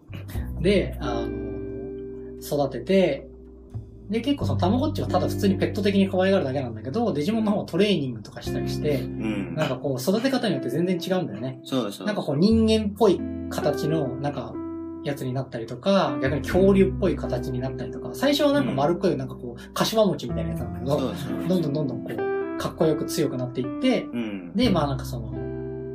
[0.62, 3.28] で、あの、育てて、
[4.10, 9.54] で、結構そのたまごっちはただ普通にペット的に可愛がるだけなんだけど、デジモンの方はトレーニングとかしたりして、うん。
[9.54, 11.60] なんかこう、育て方によって全然違うんだよね。
[11.64, 12.06] そうそう。
[12.06, 14.54] なんかこう、人間っぽい形の、なんか、
[15.04, 21.12] やつになったりとか、逆に恐竜っぽい形になったりとか、最初はなんか丸っこい、なんかこう、柏餅みたいなやつなんだけど。
[21.48, 24.52] どんどんどんどんこう、かっこよく強くなっていって、うん。
[24.54, 25.32] で、まあなんかその、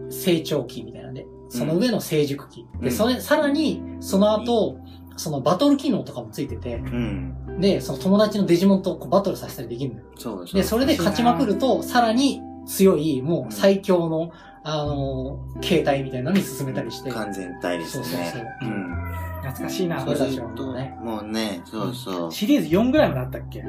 [0.10, 2.66] 成長期みたいなんで、その上の成熟期。
[2.80, 4.78] で、うんそれ、さらに、その後、
[5.18, 7.36] そのバトル機能とかもついてて、うん。
[7.60, 10.06] で、その友達のデジモンとこうバトルさせたりできるのよ。
[10.18, 10.56] そうそう。
[10.56, 14.32] で、それで勝ちまくると、さらに強い、もう最強の、
[14.64, 17.12] あの、形態みたいなのに進めたりして。
[17.12, 18.04] 完全体ですね。
[18.06, 18.96] そうそうそううん。
[19.42, 20.00] 懐かしいな。
[20.00, 22.32] そうだずっとねもうね、そうそう。
[22.32, 23.64] シリーズ4ぐらいまであったっけ？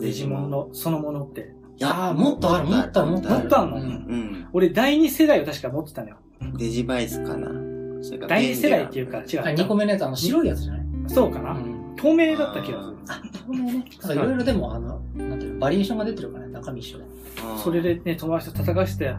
[0.00, 1.52] デジモンのそのものって。
[1.76, 3.38] いやああ、もっとある、もっとある、もっとある。
[3.40, 3.76] もっとあるの？
[3.76, 4.46] うんうん。
[4.52, 6.16] 俺第2世代を確か持ってたのよ。
[6.56, 7.48] デジバイスかな。
[8.28, 9.44] 第2世代っていうか違あ、う。
[9.56, 10.82] 2個目のやつ、あの、白いやつじゃない？
[11.08, 11.77] そうかな、うん。
[11.98, 12.96] 透明だった気がする。
[13.08, 13.84] あ、透明ね。
[14.12, 17.04] いろいろでも、あの、なんていうの、バリエーションが出てるからね、中身一緒で。
[17.04, 17.18] うん
[17.58, 19.14] それでね、友達と戦わして、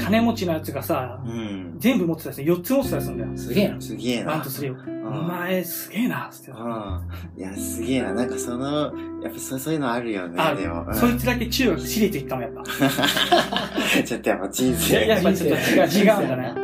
[0.00, 1.74] 金持ちのやつがさ、うん。
[1.78, 3.30] 全部持ってたやつ4つ持ってたりするんだよ。
[3.36, 3.80] すげえな。
[3.80, 4.32] すげえな。
[4.32, 4.74] ワンとスリーを。
[4.74, 6.50] うんお前すげえな、つって。
[6.52, 7.00] うん。
[7.36, 8.14] いや、すげえな。
[8.14, 8.92] なんかその、
[9.22, 10.84] やっぱそそういうのあるよね、あでも。
[10.88, 12.62] うんそいつだけ中学私立行ったもん、やっぱ。
[14.04, 15.06] ちょっとやっぱ人いや生。
[15.06, 16.54] やっぱちょっと違う、違うんだね。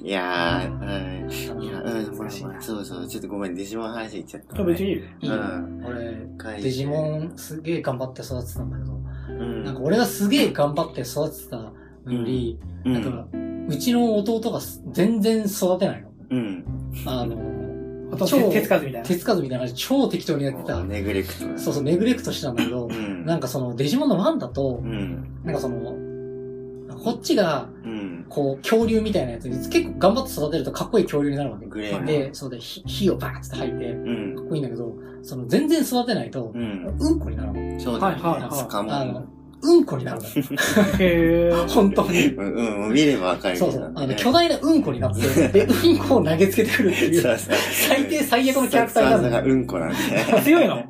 [0.02, 1.69] いやー、うん。
[2.60, 5.04] そうそう、ちょっとごめん、デジモンの話言っちゃった、でも別にいいよ。
[5.20, 5.30] い
[5.84, 9.64] 俺、デジモンすげえ頑張って育ててたんだけど、うん。
[9.64, 11.72] なんか俺がすげえ頑張って育ててたの
[12.12, 13.26] より、うん、なんか、
[13.68, 16.10] うちの弟がす全然育てないの。
[16.30, 16.64] うん。
[17.06, 19.08] あの、超手つかずみたいな。
[19.08, 20.82] 手つかずみたいな感じで超適当にやってた。
[20.84, 21.58] ネグレクト。
[21.58, 23.24] そうそう、ネグレクトしてたんだけどう、ん。
[23.24, 25.42] なんかそのデジモンの1だとう、ん。
[25.44, 25.96] なんかその、
[27.02, 28.26] こっちが、うん。
[28.28, 31.66] こう、恐竜みたいなやつに結構頑張って育てるとかっこいい恐竜になるわけ。
[31.66, 32.06] グレーの。
[32.06, 34.42] で、そうで、火火をバーッつって吐いて、うんか。
[34.42, 36.96] っこいいんだけど、その全然育てないとう、ん。
[36.98, 37.80] うんこになるの。
[37.80, 38.14] そうだね。
[38.14, 40.26] はいはいはいうんこになるの。
[40.98, 41.68] へー。
[41.68, 42.26] 本当に。
[42.26, 43.92] うん、うん、見ればわかるけどそうそう。
[43.94, 47.54] あの、巨大なうんこになって、で、うんこを投げつけてくるっていう、そうそう。
[47.88, 49.30] 最低最悪のキャラクターになるの。
[49.30, 49.96] がうんこなんで。
[50.42, 50.84] 強いの？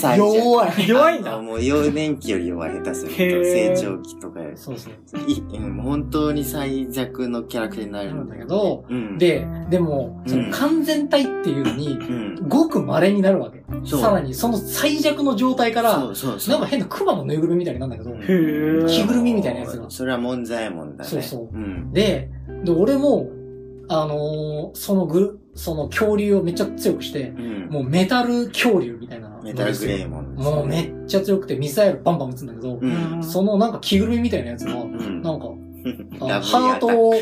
[0.00, 0.88] 最弱弱い。
[0.88, 3.22] 弱いんだあもう幼年期より弱い下手すると。
[3.22, 5.20] へー成長期とかよりそうそう。
[5.30, 8.48] いうん本当に最弱のキャラクターになるんだけど。
[8.48, 12.48] ど、うん。、で、でも、その完全体っていうのに、うん。
[12.48, 13.62] ごく稀になるわけ。
[13.84, 16.54] そうさらに、その最弱の状態から、そうそうそう。
[16.54, 18.12] なんか変なクマのぬいぐるみみたいになるんだけど。
[18.86, 21.10] 着ぐるみみたいなやつがそれは門左衛門だね。
[21.10, 21.92] そうそううん。
[21.92, 22.30] で、
[22.64, 23.28] で、俺も、
[23.88, 27.68] あのーそのぐ、その恐竜をめっちゃ強くして、うん。
[27.70, 30.54] もうメタル恐竜みたいなのメタルグレーモンですね。
[30.54, 33.22] もうめっちゃ強くてミサイルバンバン撃つんだけど、うん。
[33.22, 35.22] そのなんか着ぐるみみたいなやつが、うん。
[35.22, 35.46] なんか、
[36.20, 37.12] ハートを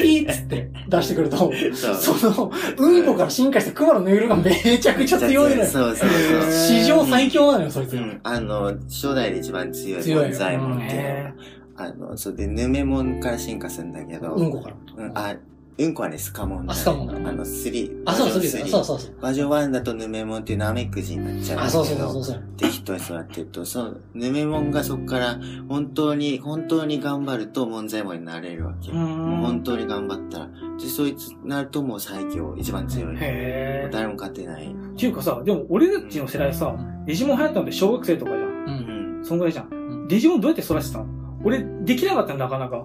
[0.00, 5.66] ピーッつって出してくると、その、うんこから進化したクマのぬいぐるみがめちゃくちゃ強いのよ。
[5.66, 6.52] そうそうそう。
[6.52, 8.02] 史上最強なのよ、そいつが。
[8.02, 8.20] うん。
[8.22, 11.32] あの、初代で一番強い強い門左衛門って
[11.76, 14.76] あの、そうで、ヌメモンから進化するんだけど、うんこから。
[15.04, 15.36] うん、あ、
[15.78, 16.72] うんこはね、スカモンだ、ね。
[16.72, 18.02] あスカモンだあの、スリー。
[18.04, 19.14] あ、そうそう、そうそうそうそう。
[19.20, 21.84] バージョン1だとヌメモンっていうナメクジになっちゃうんだあ、けど。
[21.84, 22.42] そうそうそうそう。
[22.56, 28.90] 適当に育ってると、そう、ヌメモンがそこから、本当に、本当に頑張ると、門左衛門になれるわけ。
[28.90, 29.62] うもう本ん。
[29.62, 30.48] 当に頑張ったら。
[30.80, 33.16] で、そいつなるともう最強、一番強い。
[33.20, 33.92] へー。
[33.92, 34.66] 誰も勝てない。
[34.66, 36.74] っていうかさ、でも俺たちの世代さ、
[37.06, 38.40] デジモン流行ったのって小学生とかじゃん。
[38.40, 38.44] う。
[38.46, 38.70] う
[39.18, 39.24] んん。
[39.24, 39.68] そんぐらいじゃん。
[39.70, 41.06] うんデジモンどうやって育ててたの？
[41.44, 42.84] 俺、できなかったんだ、なかなか。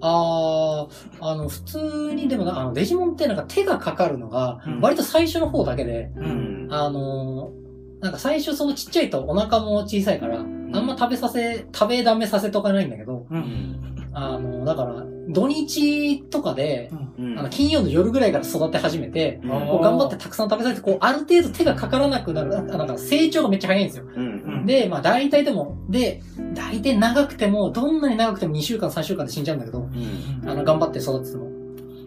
[0.00, 6.20] あー、あの、普通にでもな、あの、デジモンってなんか手がかかるのがうん、割と最初の方だけで、う。
[6.20, 6.68] うんん。
[6.70, 13.34] あのー、なんか最初そのちっちゃいとお腹も小さいから、あんま食べさせ、食べダメさせとかないんだけど、う。
[13.34, 13.93] うんん。
[14.14, 17.38] あの、だから、土日とかで、うん。
[17.38, 24.04] あの、金曜の夜ぐらいから育て始めて、うんこう頑張ってたくさん食べさせて、こう、ある程度手がかからなくなる、あなんか成長がめっちゃ早いんですよ。
[24.14, 24.66] うん。
[24.66, 26.22] で、まあ大体でも、で、
[26.54, 30.48] 大体長くても、どんなに長くても2週間3週間で死んじゃうんだけど、うん。
[30.48, 31.50] あの、頑張って育てても。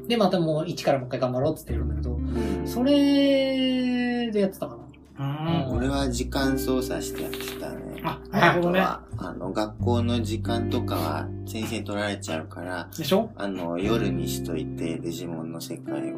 [0.07, 2.67] で、またもう一からもう一回頑張ろうって言ってるんだけど、うん。
[2.67, 4.86] それでやってたかな。
[5.19, 5.77] うん。
[5.77, 8.01] 俺は時間操作してやってたね。
[8.03, 8.79] あ、なるほどね。
[8.79, 13.31] あとはあの、学校の時間とかは先生に取られちゃうから、でしょ？
[13.35, 16.17] あの、夜にしといて、デジモンの世界を。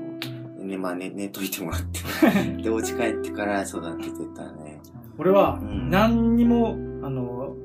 [0.64, 2.00] ね、まあ、寝、寝といてもらって。
[2.62, 4.80] で、お家帰ってから育ててたね。
[5.18, 7.56] 俺はうん、何にも、あの、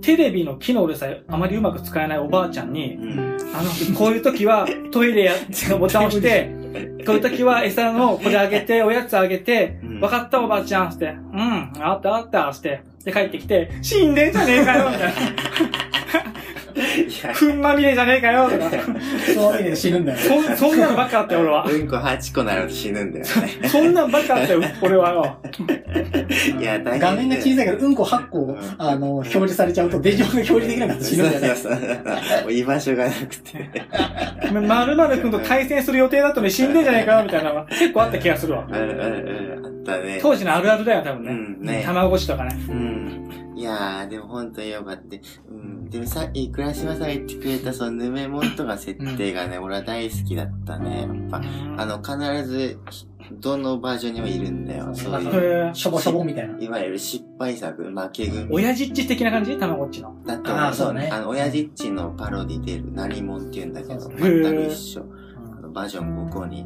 [0.00, 3.36] テレビの機能でさえあまりうまく使えないおばあちゃんに、うん。
[3.54, 5.34] あの、こういう時はトイレや、
[5.78, 6.54] ボタンを押して、
[7.06, 16.27] こういう時は餌のこれあげて、 おやつあげてうん、わかったおばあちゃん、って、うん、あったあった、して、で帰ってきて、死んでんじゃねえかよ、みたいな。
[17.32, 18.70] ふんまみれじゃねえかよ、とか。
[19.34, 20.18] そういう意味で死ぬんだよ。
[20.18, 21.64] そん、そんなんばっかあったよ、俺は。
[21.64, 23.68] うんこ8個なると死ぬんだよね。
[23.68, 25.38] そんなんばっかあったよ、 俺はよ。
[26.60, 31.48] いや、大変画面が小さいかけど、うんこ8個、あの、表示されちゃうと、デジモンが表示できなかったら死ぬんだよね。
[31.54, 31.72] そう
[32.42, 33.82] そう居場所がなくて。
[34.60, 38.64] まるまるくんと対戦する予定だったのに死んでんじゃねえかよ、みたいなのが結構あった気がするわ。
[38.68, 39.64] うんうんうん。
[39.64, 40.18] あったね。
[40.20, 41.30] 当時のあるあるだよ、多分ね。
[41.30, 42.56] うんね卵子とかね。
[42.68, 43.47] うん。
[43.58, 45.02] いやー、でも本当によかった。
[45.50, 45.90] うん。
[45.90, 51.00] でもさっき、倉島さんが言ってくれた、その、ヌメモンとか設定がね、俺は大好きだったね。
[51.00, 51.42] やっぱ、
[51.76, 52.78] あの、必ず、
[53.40, 54.94] どのバージョンにもいるんだよ。
[54.94, 55.74] そういう。
[55.74, 56.56] しょぼしょぼみたいな。
[56.60, 58.46] いわゆる失敗作、負け組。
[58.50, 59.58] 親父っち的な感じ？
[59.58, 60.14] たまごっちの。
[60.24, 65.04] だってあーそうねあの、親父っちのパロディ出る、なりもんって言うんだけど、全く一緒。
[65.72, 66.64] バージョン5個に。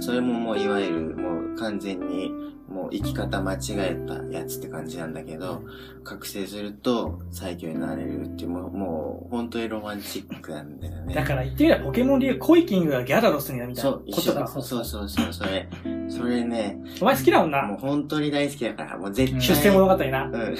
[0.00, 2.32] それももういわゆるもう完全に
[2.68, 5.62] もう生き方間違えたやつって感じなんだけど、
[6.02, 11.14] 覚醒すると最強になれるっていう、もう、もう本当にロマンチックなんだよね。
[11.14, 14.46] だから言ってみればポケモンでいうコイキングがギャラドスになるみたいなことか。
[14.48, 15.68] そうそうそう、それ。
[16.08, 17.78] それね、お前好きだもんなもう。
[17.78, 19.40] 本当に大好きだから、もう絶対。
[19.42, 20.24] 出世物語な。
[20.24, 20.56] うん。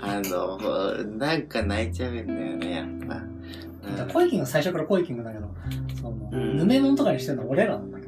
[0.00, 0.58] あの、
[1.18, 3.14] なんか泣いちゃうんだよね、やっぱ。
[3.14, 3.40] うん
[4.12, 5.48] コイキングは最初からコイキングだけど、
[6.00, 7.98] その、うんヌメモンとかにしてるのは俺らなんだ。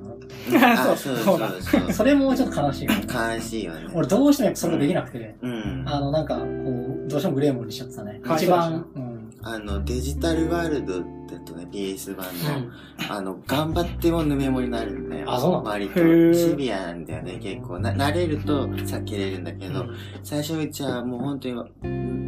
[0.50, 1.92] そうそうそううそう。
[1.92, 2.86] それもちょっと悲しい。
[2.86, 3.88] 悲しいよね。
[3.94, 5.84] 俺どうしてもやっぱそれができなくて、うん。
[5.86, 8.20] あの、なんか、こう、どうしてもグレーモンにしちゃってたね。
[8.24, 9.30] はい一番、うん。
[9.42, 11.02] あの、デジタルワールド
[11.32, 12.72] だとね、PS 版の、うん。
[13.08, 15.32] あの、頑張ってもヌメモになるんだよ。
[15.32, 15.94] あそう割と
[16.34, 17.78] シビアなんだよね、結構。
[17.78, 19.86] な、慣れると避けれるんだけど、
[20.22, 21.66] 最初うちはもう本当にわ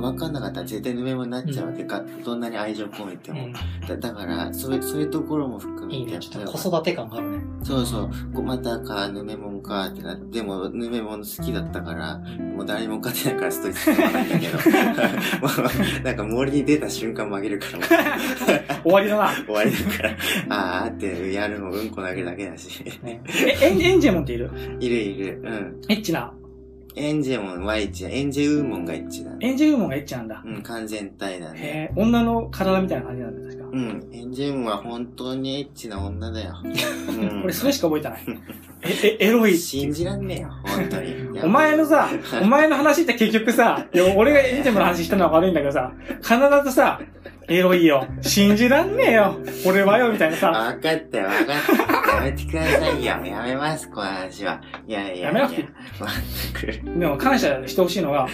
[0.05, 3.49] わかんなかったら絶対ヌメモになっちゃうわけか、どんなに愛情込めても。
[3.89, 6.19] だだから、そういう、そういうところも含めていいね。
[6.19, 7.39] ちょっとぱ子育て感があるね。
[7.63, 8.43] そうそう。
[8.43, 14.59] またか、ヌメモンかってなって、でも、ヌメモン好きだったから、もう誰も勝てないからストイックなないんだけど。
[16.05, 18.19] なんか森に出た瞬間曲げるから、
[18.85, 19.29] 終 わりだな。
[19.47, 20.17] 終わりだから、
[20.49, 22.85] あーってやるのうんこ投げるだけだし。
[23.03, 23.21] ね。
[23.61, 24.51] え、エンエンジェモンっている？
[24.81, 25.41] いるいる。
[25.45, 25.81] うん。
[25.89, 26.33] エッチな。
[26.97, 28.11] エンジェモンはエッチだ。
[28.11, 29.37] エンジェウーモンがエッチだね。
[29.41, 30.43] エンジェウーモンがエッチなんだ。
[30.47, 31.59] うん、完全体だね。
[31.61, 33.69] へえ、女の体みたいな感じなんだ、確か。
[33.73, 34.09] うん。
[34.13, 36.55] エンジェウーモンは本当にエッチな女だよ。
[36.65, 37.43] うん。
[37.43, 38.23] 俺それしか覚えてない。
[38.83, 39.57] え、え、エロい。
[39.59, 41.15] 信じらんねえよ、本当に。
[41.43, 42.09] お前のさ、
[42.41, 45.93] お前の話って結局さ、いや俺がエンジェモンの話したのは悪いんだけどさ、
[46.23, 46.35] 必
[46.65, 47.01] ずさ、
[47.49, 48.07] エロいよ。
[48.23, 49.39] 信じらんねえよ。
[49.67, 50.51] 俺はよ、みたいなさ。
[50.51, 52.17] わかったよ、わかった。
[52.17, 53.05] やめてくださいよ。
[53.05, 54.61] やめます、この話は。
[54.87, 55.27] いやいやいや。
[55.29, 55.63] やめなくて
[56.01, 56.11] まっ
[56.55, 56.99] たく。
[56.99, 58.29] でも感謝してほしいのが、は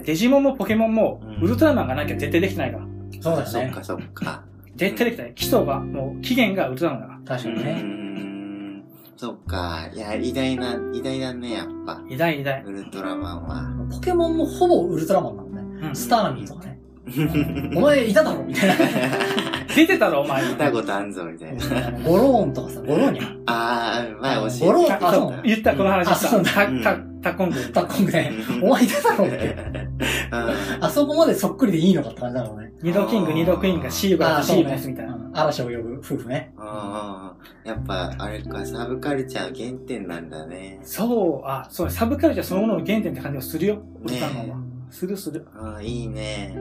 [0.00, 0.02] い。
[0.04, 2.84] デジモンもポケモンもう、んウルトラマンがなきゃ絶対できてないから。
[3.20, 3.44] そうだよね。
[3.44, 4.44] そっかそっか。
[4.76, 5.34] 絶対できてない。
[5.34, 7.72] 基礎が、もう、起源がウルトラマンだかうー確かにね。
[7.82, 8.84] ん。
[9.16, 9.88] そっか。
[9.92, 11.94] いや、偉大な、偉大だね、やっぱ。
[11.94, 12.00] ら。
[12.08, 12.62] 偉大偉大。
[12.64, 13.86] ウルトラマンは。
[13.90, 15.88] ポケモンもほぼウルトラマンなのね。
[15.88, 16.77] うんスターミーとかね。
[17.76, 18.42] お前いただろ？
[18.44, 18.74] みたいな。
[19.74, 20.48] 出てたろ、お前。
[20.48, 21.90] 見たことあんぞ、みたいな。
[22.04, 23.36] ゴローンとかさ、ゴローニャ。
[23.46, 24.66] あー、前教えて。
[24.66, 26.64] ゴローあ、あそう言った、この話あそうした。
[26.64, 27.56] なんタ、タ、タコング。
[27.72, 28.30] タッコングで、
[28.62, 29.26] お前いただろ？
[29.26, 29.36] って。
[29.36, 30.38] うん
[30.80, 32.72] あそこまでそっくりでいいのかって感じだろうね。
[32.82, 35.14] 二度キング、二度クイーンがシーバーとシーバーですみたいな。
[35.14, 36.52] うん嵐を呼ぶ夫婦ね。
[36.58, 37.34] あ
[37.64, 40.80] あ、やっぱ、あれか、サブカルチャーの原点なんだね。
[40.82, 43.78] そう、あ、そう、サブカルチャーそのものの原点って感じがするよ。
[44.02, 44.58] ウルトラマンねは。
[44.90, 45.46] するする。
[45.54, 46.56] ああ、いいね。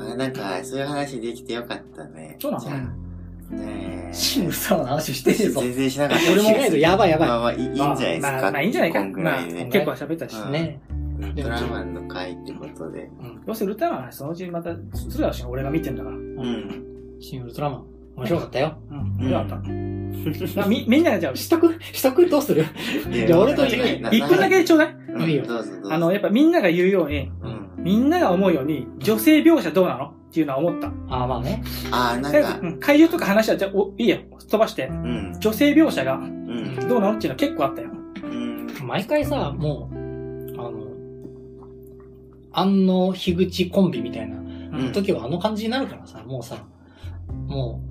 [0.00, 2.36] あなんか、そういう話できてよかったね。
[2.40, 2.64] そうなの？
[2.64, 2.76] じゃあ
[3.54, 4.14] ねえ。
[4.14, 5.60] シン・ウルトラマンの話してねえぞ。
[5.60, 6.32] 全然しなかった。
[6.32, 8.32] 俺もけどやばいやばいまあまあ、いいいいんじゃないですか。
[8.32, 8.98] まあ、まあいいんじゃないか。
[9.00, 9.64] こんぐまあらいで。
[9.66, 10.36] 結構喋ったし。
[10.36, 10.80] うんね。
[11.20, 13.10] ウルトラマンの回ってことで。
[13.20, 16.16] うんどうせウルトラマンはそのうちまたするだろうし、俺が見てんだから。
[16.16, 16.84] うん。
[17.20, 17.84] シン・ウルトラマン。
[18.20, 18.78] 面白かったよ。
[18.90, 19.16] うん。
[19.24, 19.56] うんよかった。
[19.56, 21.78] まあみ、みんながじゃあ、しとく？
[21.92, 22.28] しとく？
[22.28, 22.66] どうする？
[23.10, 24.92] じゃあ俺と言うな一分だけでちょうだい。
[24.92, 25.44] うんいいよ。
[25.90, 27.70] あの、やっぱみんなが言うように、うん。
[27.78, 30.06] みんなが思うように、女性描写どうなの？
[30.06, 30.88] っていうのは思った。
[31.08, 31.62] ああ、まあね。
[31.90, 34.88] ああ、なんかうん怪獣とか話は、じゃあ、お、いいや、飛ばして。
[34.88, 35.36] うん。
[35.40, 36.76] 女性描写がうん。
[36.88, 37.16] どうなの？
[37.16, 37.90] っていうのは結構あったよ。
[38.22, 38.68] うん。
[38.86, 39.94] 毎回さ、もう、
[40.60, 40.86] あの、
[42.52, 46.56] 安野樋口コンビみたいなうん時はあの感じになるからさ、もうさ、
[47.46, 47.89] もう、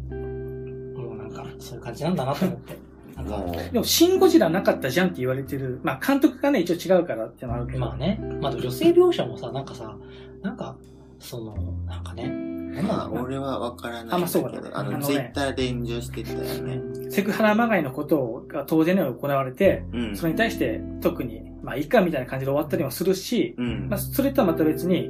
[1.59, 2.77] そういう感じなんだなと思って。
[3.15, 5.79] なんか、もでも、シン・ゴジラなかったじゃんって言われてる。
[5.83, 7.79] まあ、監督がね、一応違うからってのもあるけど。
[7.79, 8.19] まあね。
[8.41, 9.95] まあ、女性描写もさ、なんかさ、
[10.41, 10.77] なんか、
[11.19, 11.55] その、
[11.85, 12.23] なんかね、
[12.79, 17.11] う、まあ、俺はわからないんだあまあそうけど、あの、だねあのねツイッターで炎上してたよね。
[17.11, 20.15] セクハラまがいのことが当然のように行われて、うん。
[20.15, 23.99] それに対して特に、まあいいかみたいな感じで終わったりもするし、うんまあ。
[23.99, 25.09] それとはまた別に、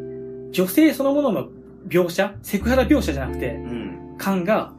[0.52, 1.50] 女性そのものの
[1.88, 4.16] 描写、セクハラ描写じゃなくて、うん。
[4.18, 4.79] 感が、う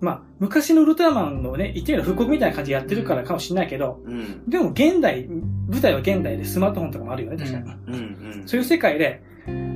[0.00, 4.48] まあ昔のウルトラマンのね、言ってみれば復刻みたいな感じでやってるからかもしれないけど、うん。
[4.48, 5.28] でも現代、
[5.68, 7.64] 舞台は現代でスマートフォンとかもあるよね、確かに。
[7.64, 7.94] うん。
[7.94, 8.42] うん。
[8.46, 9.22] そういう世界で、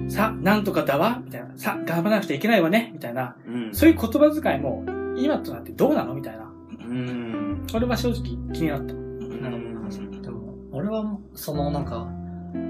[0.09, 1.49] さ、なんとかだわみたいな。
[1.57, 3.37] さ、頑張らなくちゃいけないわねみたいな。
[3.47, 3.75] うん。
[3.75, 4.85] そういう言葉遣いも、
[5.16, 6.51] 今となってどうなのみたいな。
[6.81, 7.66] うん。
[7.75, 8.22] 俺は正直
[8.53, 8.95] 気になった。
[8.95, 10.20] なるほど。
[10.22, 12.09] でも、俺は、そのなんか、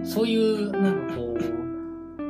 [0.02, 1.36] そういう、なんかこ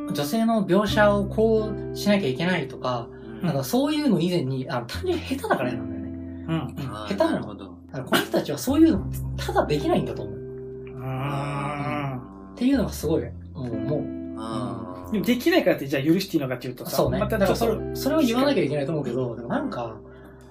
[0.09, 3.09] う、女性の描写をこうしなきゃいけないとか、
[3.45, 6.45] なんかそういうの以前に、あの、単純に下手だからなんだよね。
[6.49, 6.74] うん。
[6.76, 7.64] 下手なのなるほど。
[7.64, 9.05] だからこの人たちはそういうの、
[9.36, 10.34] ただできないんだと思う。
[10.34, 12.20] っうーん。
[12.57, 13.22] ていうのがすごい、
[13.53, 17.18] もう、もう、あでもできないからってじゃあ許していいのかっていうとさ、そうね。
[17.18, 19.97] まただからそれ、それは言わなきゃいけないと思うけど、でもなんか、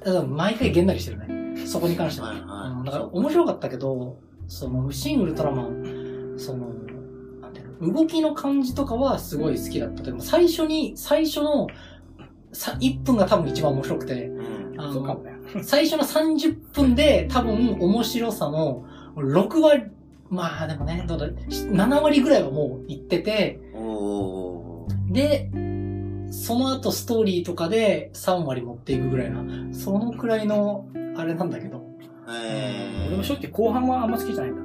[0.03, 1.65] だから毎回げんなりしてるね。
[1.65, 2.29] そこに関しては。
[2.29, 4.17] はいはいうんだから面白かったけど、
[4.47, 6.67] その、シン・ウルトラマン、その、
[7.41, 10.03] なんていうの動きの感じとかはすごい好きだった。
[10.03, 11.71] でも最初に、最初の、さ、
[12.53, 14.79] 1分が多分一番面白くて、うん。
[14.79, 15.33] あの、そうかもね。
[15.61, 18.85] 最初の30分で多分面白さの
[19.15, 19.83] 6割、
[20.29, 23.59] まあでもね、どうだ、7割ぐらいはもういってて。
[25.09, 25.49] で、
[26.31, 29.43] その後ストーリーとかで3割持っていくぐらいな、
[29.73, 31.83] そのくらいの、あれなんだけど。
[32.27, 34.61] え俺も正直後半はあんま好きじゃないんだ。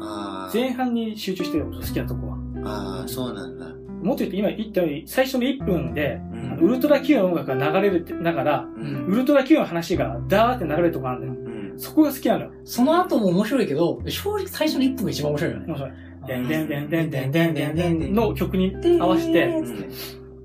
[0.00, 2.38] あ前半に集中してる好きなとこは。
[2.64, 3.66] あ、ああ、そうなんだ。
[4.02, 6.58] もっと言って今言ったように、最初の1分で、うん。
[6.60, 9.06] ウルトラ Q の音楽が流れるってながら、うん。
[9.06, 11.56] ウルトラ Q の話がダーって流れるとこあるんだよ。
[11.72, 11.78] うん。
[11.78, 12.52] そこが好きなのよ。
[12.64, 15.66] その後も面白いけど、正直最初の1分が一番面白いよね。
[15.66, 15.92] 面白い。
[16.26, 19.90] でんでんでんでんでんでんでんでんの曲に合わせて、うん。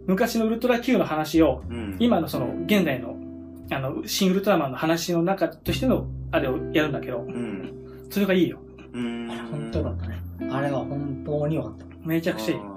[0.07, 1.97] 昔のウルトラ Q の話を、うん。
[1.99, 3.15] 今のその、現代の、
[3.71, 8.07] あの、新ウルトラマンの話の中としての、あれをやるんだけど、うん。
[8.09, 8.59] それがいいよ。
[8.93, 9.27] うん。
[9.51, 10.21] 本当よかったね。
[10.51, 11.85] あれは本当によかった。
[12.05, 12.72] めちゃくちゃいい。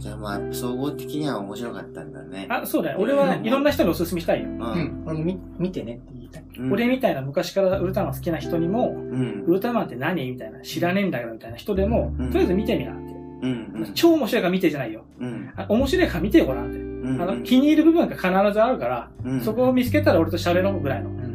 [0.00, 2.46] うんじゃあまあ、総合的には面白かったんだね。
[2.48, 2.98] あ、そうだよ。
[3.00, 4.48] 俺はいろんな人におすすめしたいよ。
[4.48, 4.50] う。
[4.50, 5.02] うんん。
[5.06, 6.44] 俺も見見てねって言いたい。
[6.58, 9.52] うん俺みたいな昔からウルトラマン好きな人にも、うんウ。
[9.52, 13.00] ルトラマンって何みたいな、知らねえんだけどみたいな人でも、うんとりあえず見てみなって。
[13.42, 13.90] うん。
[13.94, 15.04] 超面白いから見てじゃないよ。
[15.20, 15.52] うん。
[15.56, 16.78] あ面白いから見てよ、ごらんって。
[16.78, 17.22] うん。
[17.22, 19.40] あの、気に入る部分が必ずあるから、うん。
[19.42, 21.10] そこを見つけたら俺と喋ろうぐらいの。
[21.10, 21.12] う。
[21.12, 21.26] うんんう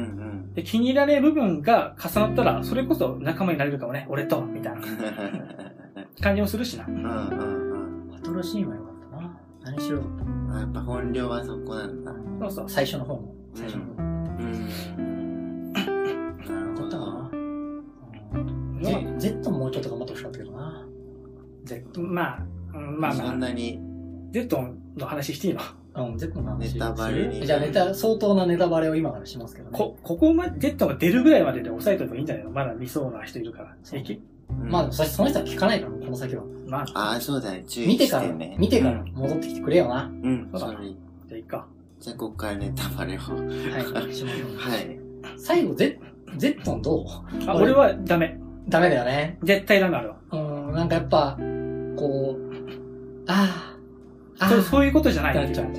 [0.00, 4.84] んで、気に入らねえ部分が重なったら、それこそ仲間になれるかもね、俺と、みたいなうん。
[6.22, 6.86] 感じもするしな。
[6.86, 7.73] うんうんバ
[8.24, 9.38] トルシーンはよかったな。
[9.62, 10.60] 何しろよかっうん。
[10.60, 12.12] やっぱ本領はそこなんだ。
[12.12, 12.18] た。
[12.40, 13.34] そうそう最初の方も。
[13.54, 13.90] 最初の方。
[14.02, 14.68] うん。
[15.72, 15.84] な
[16.60, 17.24] るほど。
[19.18, 20.86] Z ももうちょっと頑張ってほしかったけどな。
[21.64, 22.00] Z。
[22.00, 22.42] まあ、
[22.74, 23.78] うんまあそまあ、んなに
[24.32, 24.58] Z
[24.96, 25.60] の話していいの？
[25.94, 26.74] うん、Z の話。
[26.74, 29.78] ネタバレにじゃあネタ、相当なネタバレを今からしますけどね。
[29.78, 32.50] こ、ここまで、Z が出るぐらいまでで抑えといてもいいんじゃないの？
[32.50, 33.76] まだ見そうな人いるから。
[33.84, 34.14] 平気？
[34.14, 36.42] うんまあ、そその人は聞かないから、この先は。
[36.66, 37.64] まあ、ああ、そうだね。
[37.68, 38.56] 注意見てから、してね。
[38.58, 40.04] 見てから戻ってきてくれよな。
[40.04, 40.48] うん。
[40.52, 40.78] そうだそれ。
[40.88, 41.66] じゃあいいか。
[42.00, 43.18] じゃあ、ここからネタバレを。
[43.18, 44.50] ははい、 しましょう。
[44.92, 45.38] い。
[45.38, 45.98] 最後、ゼ、
[46.36, 47.04] ゼットンどう？
[47.46, 48.38] あ、俺俺はダメ。
[48.68, 49.38] ダメだよね。
[49.42, 50.16] 絶対ダメあるわ。
[50.32, 50.36] う
[50.70, 51.36] ん、なんかやっぱ、
[51.96, 52.44] こう、
[53.26, 53.76] あ
[54.38, 55.66] あ、あそうあ、そういうことじゃないなっちゃう。
[55.66, 55.74] うん。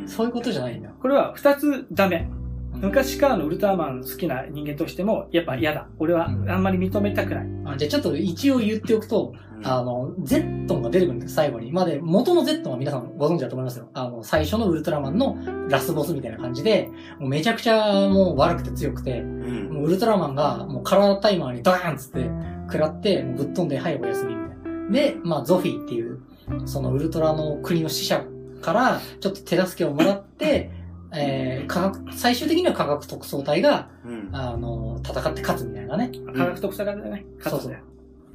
[0.00, 0.08] うん。
[0.08, 0.94] そういうことじゃないんだよ。
[1.00, 2.28] これは二つダメ。
[2.74, 5.88] うん昔からのウルトラマン好きな人間としても、やっぱ嫌だ。
[5.98, 7.46] 俺はうんあんまり認めたくない。
[7.64, 11.72] あじゃあちょっと一応言っておくと、あの、ゼットンが出てくるんです、最後に。
[11.72, 13.88] まあで、元のゼットンは皆さんご存知だと思いますよ。
[13.94, 15.36] あの、最初のウルトラマンの
[15.68, 16.88] ラスボスみたいな感じで、
[17.18, 19.72] もうめちゃくちゃもう悪くて強くて、うん。
[19.72, 22.30] もうウルトラマンがもうカラータイマーにドーンっつって
[22.66, 24.90] 食らって、ぶっ飛んで、はい、お休みみたいな。
[24.90, 26.20] で、まあゾフィーっていう、
[26.64, 28.24] そのウルトラの国の使者
[28.62, 30.70] から、ちょっと手助けをもらって、
[31.14, 34.28] えー、科学、最終的には科学特捜隊が、うん。
[34.32, 36.10] あの、戦って勝つみたいなね。
[36.36, 37.84] 科学特殊型でね、勝つんだよ。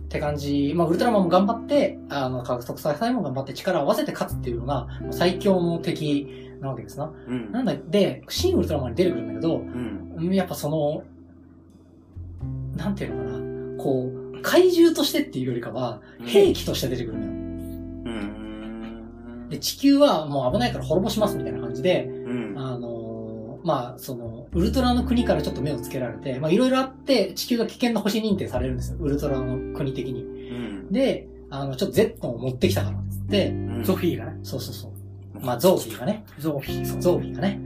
[0.03, 0.73] って感じ。
[0.75, 7.11] まあ、ウルトラマンも頑張って、あの、科学特捜隊も頑張って力を合わせて勝つっていうような、もう最強の敵なわけですな。
[7.27, 7.51] うん。
[7.51, 10.13] なんだ、で、新ウルトラマンに出てくるんだけど、うん。
[10.17, 11.03] うんやっぱその、
[12.75, 17.31] なんていうのかな、こう、怪獣としてっていうよりかは、兵器として出てくるのよ。
[17.31, 19.49] うん。
[19.49, 22.22] で、地球はもう危ないから滅ぼしますみたいな感じで、うん。
[22.55, 28.97] あのーまあ、その、ウルトラの国からちょっと目をつけられて、まあ、いろいろあって、地球が危険な星認定されるんですよ。
[28.99, 30.23] ウルトラの国的に。
[30.23, 30.91] うん。
[30.91, 34.39] で、あの、ちょっとゼットンを持ってきたからっつって、うんゾフィーがね。
[34.43, 35.45] そうそうそう。
[35.45, 36.25] まあ、ゾーフィーがね。
[36.39, 36.99] ゾフィー。
[36.99, 37.61] ゾーフィーがね。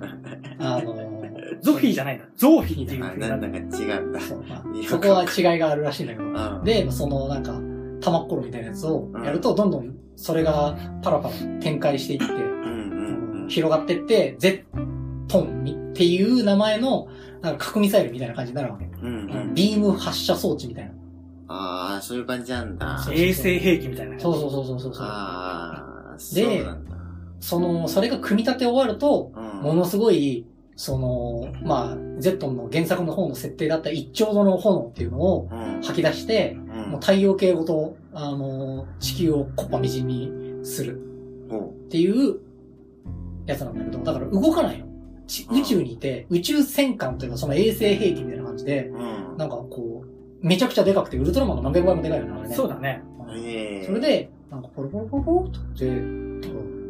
[0.58, 1.12] あのー
[1.60, 2.24] ゾフィーじゃないんだ。
[2.34, 3.48] ゾーフィーっていうななんんだ。
[3.48, 4.20] だか違うんだ。
[4.20, 6.24] そう、まあ、そこは違いがあるらしいんだけど。
[6.24, 6.64] うん。
[6.64, 7.52] で、そのなんか、
[8.00, 12.26] 玉っころみたいなやつをやると、どんどんそれがパラパラ展開していって、
[13.48, 17.08] 広がってって、ゼットンっていう名前の、
[17.40, 18.84] なんか核ミサイルみたいな感じになるわけ。
[18.84, 19.06] うん。
[19.06, 19.54] うんうん。
[19.54, 20.92] ビーム発射装置みたいな。
[21.48, 23.04] ああ、そういう感じなんだ。
[23.12, 24.18] 衛星兵器みたいな。
[24.18, 24.92] そうそうそうそうそう。
[24.98, 26.92] ああ、でそうなんだ。
[27.40, 29.62] その、それが組み立て終わると、うん。
[29.62, 35.82] ものすごい、その、まあ、ゼットンの原作の方の設定だった一丁度の炎っていうのをうん。
[35.82, 36.90] 吐き出して、うん。
[36.92, 40.32] もう太陽系ごと、あの、地球をコッパみじんに
[40.64, 41.00] する
[41.50, 42.38] ほっていう
[43.46, 44.86] やつなんだけど、だから動かないの。
[45.26, 48.94] ち宇宙にいて、宇宙戦艦というかその衛星兵器みたいな感じで、う。
[48.94, 49.36] うん。
[49.38, 52.54] なんかこう、めちゃくちゃでかくて、ウルトラマンの何百倍もでかいよね、あれね。
[52.54, 53.02] そうだね。
[53.86, 55.90] それ、で、なんかポロポロポロポロっとで、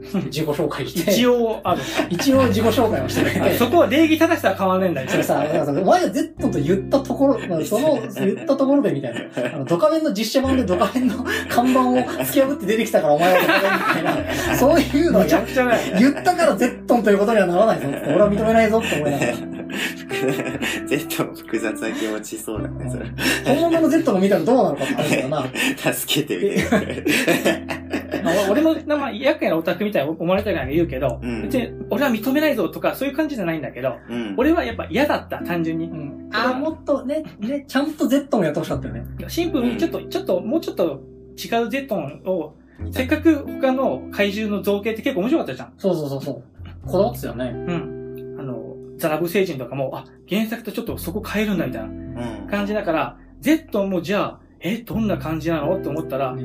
[0.03, 1.83] 自己紹介して、一応ある。
[2.11, 9.21] 一応自己紹介をしてくれて、そこは礼儀正しさは変わらないんだよそれさ、お前が Z と言ったところ、ま あその、言ったところでみたいな。
[9.55, 14.57] あの、ドカベンの実写版でドカベンの看板を突き破って出てきたからお前はドカベンみたいな。
[14.57, 15.97] そういうのをめちゃやくちゃだよね。
[15.99, 17.89] 言ったから Z ということにはならないぞ。
[18.07, 19.33] 俺は認めないぞって思いながら。
[20.87, 23.07] Z も複雑な気持ちそうだね、それ。
[23.45, 25.45] 本物の Z が見たらどうなのかってあるけどな。
[25.93, 27.83] 助けてみて。
[28.23, 34.35] まあ、俺も、まあ、厄介なオタクみたいに思われたいから言うけど、うん別に俺は認めないぞとかそういう感じじゃないんだけど、うん。
[34.37, 35.87] 俺はやっぱ嫌だった、単純に。
[35.87, 36.29] うん。
[36.33, 39.05] あー、もっとね、ね、ちゃんと Z もやってほしかったよね。
[39.29, 41.03] シンプルにちょっと、ちょっを、もうちょっと
[41.37, 42.55] 違うゼットンを、
[42.91, 45.73] せっかく他の怪獣の造形って結構面白かったじゃん。
[45.79, 46.43] そうそうそうそう。
[46.87, 47.45] こだわってたよね。
[47.45, 48.37] うん。
[48.41, 52.47] あの、ザラブ星人とかも、あ、原作とちょっとそこ変えるんだみたいなうん。
[52.49, 55.77] 感じだから、ゼットンもじゃあ、え、どんな感じなの？
[55.77, 56.45] って思ったら、ね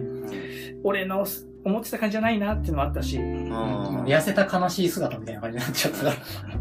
[0.83, 1.25] 俺の
[1.67, 6.13] 思ってた感じじゃないなっていうのもあったし、うん痩せた悲しい姿みたいな感じになっちゃったか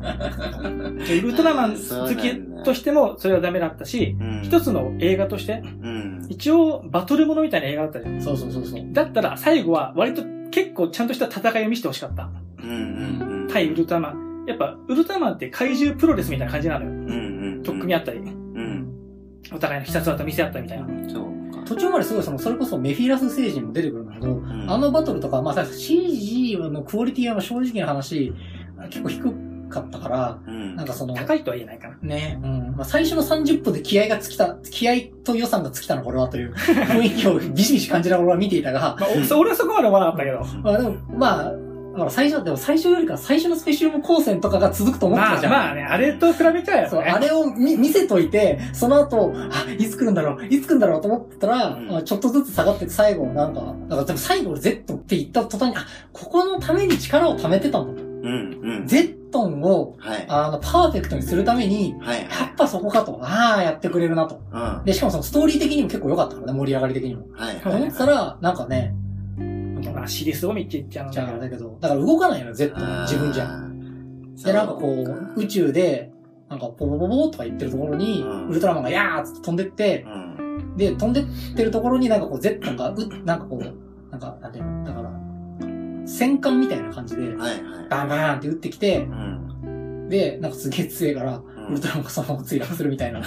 [0.03, 0.91] ら。
[0.91, 6.27] でウルトラマン好きとしてもそれはダメだったし、うん一つの映画として、うん。
[6.29, 8.21] 一応バトルものみたいな映画だったじゃん。
[8.21, 8.85] そうそうそうそう。
[8.93, 12.31] だったら最後は割と結構ちゃんとした戦いを見せてほしかった。
[12.63, 13.49] うんうんうん。
[13.49, 14.45] 対ウルトラマン。
[14.47, 16.91] やっぱウルトラマンって怪獣プロレスみたいな感じなのよ。
[16.91, 17.03] うんう
[17.61, 17.63] ん。
[17.63, 18.89] 取っ組み合ったり、うん。
[19.53, 20.87] お互いの必殺技見せ合ったみたいな。
[21.09, 21.36] そうか。
[21.67, 28.33] 途中まですごいその、それこそメフィラス星人も出てくるんだけど、んあのバトルとか、まあさ CG のクオリティは正直な話、
[28.91, 30.77] 結構低かったから、うん。
[30.77, 31.97] なんかその、高いとは言えないかな。
[32.03, 32.77] ね、うん。
[32.77, 34.95] まあ、最初の30分で気合が尽きた、気合
[35.25, 40.45] と予算が尽きたの、これはという雰囲気をビシビシ感じながら見ていたが、まあ、俺はそこまで思わなかったけど。
[40.63, 41.53] まあでも、まあ、
[41.97, 45.53] だから最初、でも最初よりか最初のスペシウム光線とかが続くと思ってまたじゃん。
[45.55, 47.11] あまあね、あれと比べちゃうよそう、ね。
[47.11, 58.07] あれを見見せといて、その後、あ、いつ来るんだろう、いつ来るんだろうと思ってたら、うんまあちょっとずつ下がって最後、なんか、だからでも最後 Z って言った途端に、あ、ここのために力を貯めてたんだと。
[58.07, 58.87] うんうん。
[58.87, 60.25] Z を、はい。
[60.29, 63.19] あの、パーフェクトにするために、はいやっぱそこかと。
[63.23, 64.41] ああ、やってくれるなと。
[64.51, 64.87] はい。
[64.87, 67.27] で、しかもそのストーリー的にも結構良かったからね、盛り上がり的にも。
[67.27, 67.35] うん。
[67.35, 67.57] はい。
[67.57, 68.95] と思ってたら、なんかね、
[69.93, 71.37] まあ、シリスを見って言っちゃうんだけど。
[71.37, 72.75] あだけど、だから動かないのよ、Z
[73.07, 73.49] 自分じゃ。
[74.45, 75.05] で、なんかこ
[75.37, 76.11] う、宇宙で、
[76.49, 80.77] なんか、ポポポポとか言ってるところに、うんウルトラマンがやーっつって飛んでって、うん。
[80.77, 81.25] で、飛んでっ
[81.57, 85.11] てるところになんかこう、Z が、う、なんかこう、なんか、なんていうの、だから、
[86.07, 87.35] 戦艦みたいな感じで。
[87.91, 89.07] バンバーンって撃ってきてう、
[89.67, 90.09] ん。
[90.09, 93.21] で、なんかすげえ強いから、うんウルトラマンがそのまま墜落するみたいな。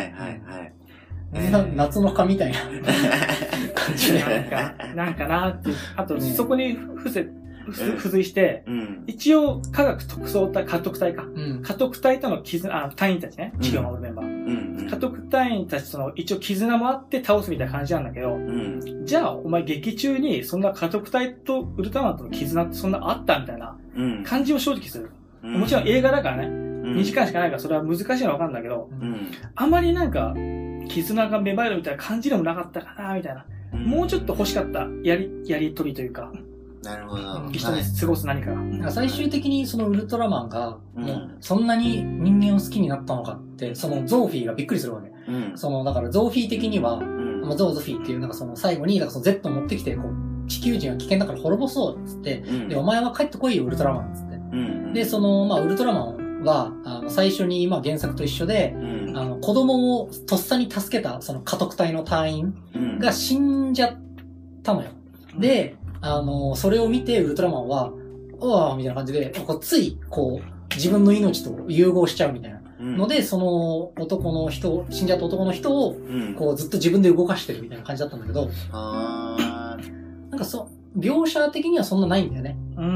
[0.00, 0.71] いはいはい。
[1.32, 2.58] な夏の蚊みたいな
[3.74, 4.18] 感じで。
[4.24, 5.76] なんか、なんかなっていう。
[5.96, 7.28] あと、ねそこに付せ、
[7.70, 9.04] 付付随して、うん。
[9.06, 11.24] 一応、科学特捜隊、家督隊か。
[11.34, 11.62] うん。
[11.62, 13.54] 家督隊との絆、あ、隊員たちね。
[13.60, 14.26] 地球を守るメンバー。
[14.26, 14.88] うん。
[14.90, 19.02] 家督隊員たちとの一応絆もあって倒すみたいな感じなんだけど、うん。
[19.06, 24.22] じゃあ、お前劇中にそんな家督隊とウルトラマンとの絆ってそんなあったみたいなうん。
[24.22, 25.10] 感じを正直する。
[25.42, 25.60] うん。
[25.60, 29.30] もちろん映画だからね、うん2時間しかないからそれは難しいのはわかるんだけど、うん。
[29.54, 30.34] あまりなんか、
[30.88, 33.44] 絆が芽生えるみたいな感じでもなかったかな、みたいな。
[33.72, 36.30] もうちょっと欲しかった、やり、やりとりというか、
[36.82, 37.48] なるほど。
[37.52, 38.56] 一緒に過ごす何かが。
[38.56, 45.12] なんか最終的にそのウルトラマンが、うんもうそんなに人間を好きになったのかって、そのゾーフィーがびっくりするわけ。
[45.28, 45.56] うん。
[45.56, 47.42] その、だからゾーフィー的には、うん。
[47.42, 54.34] まあゾーズフィーっていう、なんかその最後に、なんかその Z を持ってきて、こう、地球人は危険だから滅ぼそうっつって、うんで、お前は帰ってこいよ、ウルトラマンっつって。
[54.34, 54.92] うん。
[54.92, 59.16] で、その、まあ、ウルトラマンは、あの、最初に、まあ、原作と一緒で、うん。
[59.16, 63.96] あの、子供をとっさに助けた、その家督隊の隊員うんが死んじゃっ
[64.62, 64.90] たのよ。
[65.38, 67.92] で、あの、それを見て、ウルトラマンは、
[68.40, 76.34] うわーみたいな感じで、こうつい、こう、自分の命と融合しちゃうみたいなうんので、その男の人、死んじゃった男の人を、うん。
[76.34, 79.78] こう、ずっと自分で動かしてるみたいな感じだったんだけど、あ
[80.30, 82.56] なんかそう、描写的にはそんなないんだよね。
[82.76, 82.86] うん。
[82.86, 82.90] う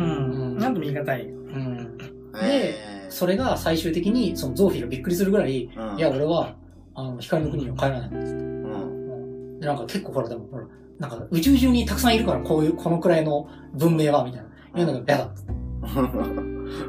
[0.56, 1.26] んなんとも言い難い。
[1.28, 1.98] うん。
[2.32, 2.40] ー。
[2.40, 6.54] でそれが最終的に、そのゾーフィーがびっくりするぐらい、うんいや、俺は、
[6.94, 8.42] あの、光の国には帰らないんですって。
[8.42, 9.58] うん。
[9.58, 10.66] で、なんか結構ほら、でもほら、
[10.98, 14.48] なんか宇宙中にたくさんいるから、こういう、このくらいの文明は、みたいな。
[14.74, 15.52] 言うんだけど、嫌だっつって。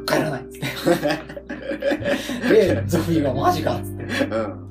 [0.14, 0.68] 帰らないっつって。
[2.76, 4.04] で、ゾーフィーがマジかっつって。
[4.04, 4.68] うん。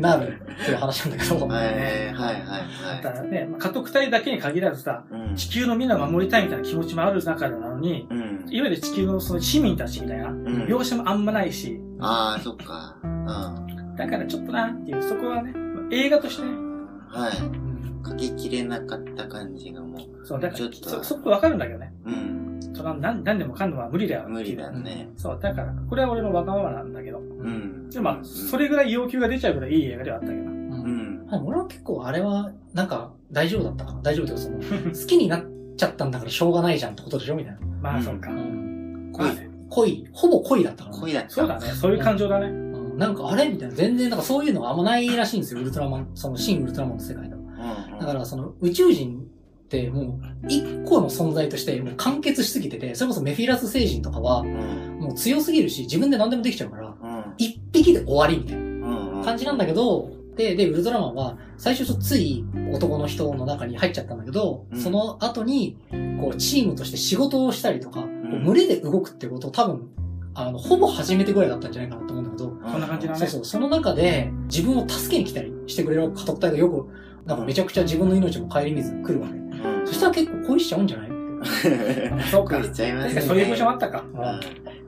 [0.00, 1.36] なるっていう話なんだけど。
[1.52, 5.14] えー、はいはいはだからね、まあ家督隊だけに限らずさ、い。
[5.14, 5.36] うん。
[5.36, 8.44] 地球のみんなを守りたいみたいな気持ちもある中なのに、うん。
[8.48, 12.96] いわゆる地球のその市民たちみたいな、ん描写もあんまないし、ああ、そっか。
[13.02, 13.96] うん。
[13.96, 15.54] だからちょっとなっていう、そこはね、
[15.90, 16.48] 映画としてね、
[17.08, 17.38] はい。
[17.38, 17.66] うん
[18.06, 20.15] 書ききれなかった感じがもう。
[20.26, 21.92] そう、だから、ちょっとそ、そこわかるんだけどね。
[22.04, 22.60] うん。
[22.74, 24.24] その、なん、なんでもかんでもは無理だよ。
[24.28, 25.08] 無理だね。
[25.16, 27.18] そう、だから、これは俺のわがままなんだけど。
[27.18, 27.88] うん。
[27.90, 30.40] でもまあ、それぐらい要求が出ちゃうぐらいいい映画ではあったけど。
[30.42, 30.56] うん
[31.44, 35.44] 俺は結構あれは、なんか、大丈夫だったかな大丈夫っていうか、その、 好きになっ
[35.76, 37.34] ちゃったんだからしょうがないじゃんってことでしょ？
[37.34, 37.58] みたいな。
[37.82, 38.30] まあ、そうか。
[38.30, 39.12] うん。
[39.16, 41.30] まあね恋、ほぼ恋だったからね恋だった。
[41.30, 41.66] そうだね。
[41.68, 42.46] そういう感情だね。
[42.46, 43.48] うんなんかあれ？
[43.50, 43.74] みたいな。
[43.74, 45.60] 全然、なんかそういうのがあんまないらしいんですよ。
[45.60, 47.40] ウルトラマン、その新ウルトラマンの世界では。
[47.92, 47.98] うん。
[47.98, 49.26] だからその宇宙人
[49.92, 54.98] もう一個の存在としてもう完結しすぎてて、それこそメフィラス星人とかはうん。
[55.00, 57.24] もう強すぎるし、自分で何でもできちゃうから、うん。
[57.38, 59.24] 一匹で終わりみたいなうん。
[59.24, 65.78] 感じなんだけど、で、で、ウルトラマンは、最初つい男の人の中に入っちゃったんだけど、うんその後に、
[66.20, 68.04] こう、チームとして仕事をしたりとか、
[68.44, 69.88] 群れで動くってことを多分、
[70.34, 76.86] あの、ほぼ初めてぐらいだったんじゃないかなと思うんだけど、そんな感じだねそうそう、その中で、自分を助けに来たりしてくれる家督隊がよく、
[77.24, 79.45] なんかめちゃくちゃ自分の命も顧みず来るわけ。
[79.86, 79.92] うん。
[79.92, 81.08] そしたら結構恋しちゃうんじゃない？
[82.30, 82.56] そうか。
[82.58, 83.20] くれちゃいますね。
[83.20, 84.04] そういう部署もあったか。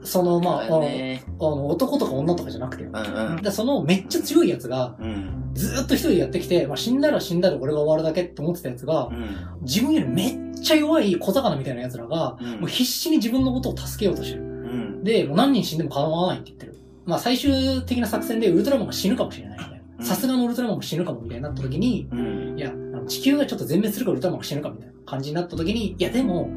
[0.02, 2.90] その、まあ、あのだねあの男とか女とかじゃなくてよ。
[2.92, 3.42] うんうん。
[3.42, 5.50] で、そのめっちゃ強いやつが、うん。
[5.54, 9.26] ずーっと一人でやってきて、まあ、死んだら死んだで俺が終わるだけって思ってたやつがう、ん。
[9.62, 14.42] 自分よりめっちゃ弱い小魚みたいな奴らが、うんもう必死に自分のことを助けようとしてる。
[14.42, 15.04] うん。
[15.04, 16.74] で、もう何人死んでも構わないって言ってる。
[17.04, 20.04] まあ最終的な作戦でウルトラマンが死ぬかもしれないみたいうんな。
[20.04, 22.58] さすがのウルトラマンも死ぬかもみたいになった時に、うん。
[22.58, 22.72] いや、
[23.08, 26.48] 地球がちょっと全滅するからウルトラマンが死ぬかみたいな感じになった時に、いやでも、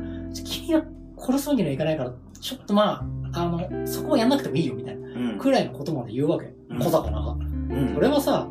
[0.45, 0.84] 君は
[1.18, 5.39] 殺すわけにはいかないから、ちょっとまあ、あの、そこはやんなくてもいいよみたいな、うん。
[5.39, 6.54] くらいのことまで言うわけ。
[6.70, 7.32] うん小魚が。
[7.32, 7.93] うん。
[7.93, 8.47] それはさ、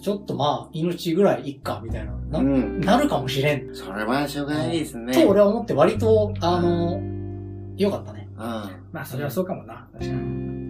[0.00, 2.80] ちょっとまあ、命ぐらいいっか、みたいな、な,、うん。
[2.80, 3.74] なるかもしれん。
[3.74, 5.12] それはしょうがないですね。
[5.12, 7.00] と俺は思って割と、あの、
[7.76, 8.28] 良かったね。
[8.36, 8.40] うん。
[8.40, 9.86] まあ、それはそうかもな。
[9.92, 10.62] 確かに。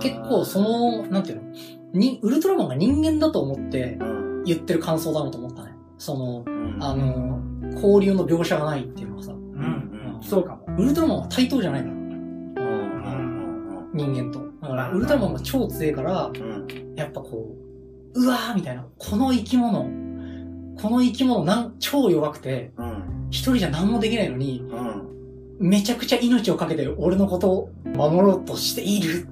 [0.00, 1.52] 結構そ、の、なんていうの
[1.92, 4.26] に、ウルトラマンが人間だと思ってうん。
[4.44, 5.65] 言ってる感想だなと思ったね。
[5.98, 6.76] その、うん。
[6.80, 7.40] あの、
[7.74, 9.36] 交流の描写がないっていうのがさ、う。
[9.36, 10.18] うんん。
[10.22, 10.76] そうかも。
[10.76, 12.00] ウルトラマンは対等じゃないから、うん。
[12.00, 12.04] う
[13.94, 14.14] ん。
[14.14, 14.40] 人間と。
[14.62, 16.94] だから、まあウルトラマンが超強いから、うん。
[16.96, 17.54] やっぱこ
[18.14, 19.84] う、うわーみたいな、この生き物、
[20.80, 23.28] この生き物なん超弱くて、うん。
[23.30, 25.68] 一人じゃ何もできないのに、うん。
[25.68, 29.28] めちゃくちゃ命をかけて俺のことを守ろうとしている。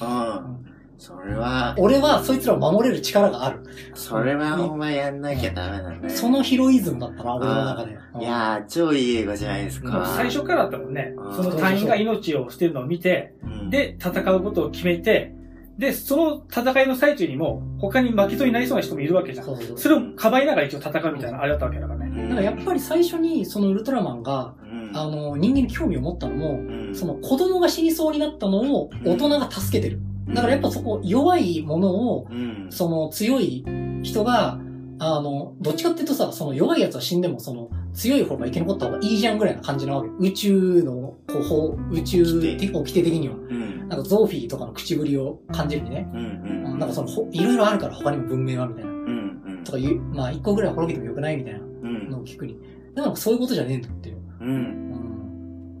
[0.00, 0.55] うん。
[0.98, 3.60] それは、俺はそいつらを守れる力がある。
[3.94, 6.10] それはお前やんなきゃダメだね。
[6.10, 7.92] そのヒロイズムだったな、俺の中で。
[8.20, 10.12] いやー、超いい映画じゃないですか。
[10.16, 11.30] 最初からだったもんねう。
[11.30, 15.34] んその隊員が命を捨てるのを見て、うん、で、戦うことを決めて、
[15.78, 19.46] で、その戦いの最中にも、他に負けとになりそうな人もいるわけじゃん。
[19.46, 19.78] そうそうそう。
[19.78, 22.06] それをかばいながら一応戦うみたいなあれだったわけだからね。
[22.06, 30.00] うん、だからやっぱり最初にそのウルトラマンが、うん、あの、人間に興味を持ったのも、うん、その子供が死にそうになったのを大人が助けてる。
[30.28, 33.64] だからやっぱそこ弱いものを、うん、その強い
[34.02, 34.58] 人が、
[34.98, 40.08] あの、どっちかっていうとさ、その弱い奴は死んでも、その強い方が生き残った方がいいじゃんぐらいな感じなわけ。
[40.18, 43.34] 宇宙の、こうほう、宇宙的、掟的には。
[43.34, 46.08] うん、なんかゾーフィーとかの口ぶりを感じるにね。
[46.12, 48.90] うん、うん、うんなんかその、ほいろいろあるから他にも文明はみたいな。
[48.90, 52.58] うん、うん、とかいう、まあ一個ぐらい滅びてもよくないみたいなうん、のを聞くに。
[52.94, 54.16] でもそういうことじゃねえんだっていう。
[54.40, 54.52] うん、う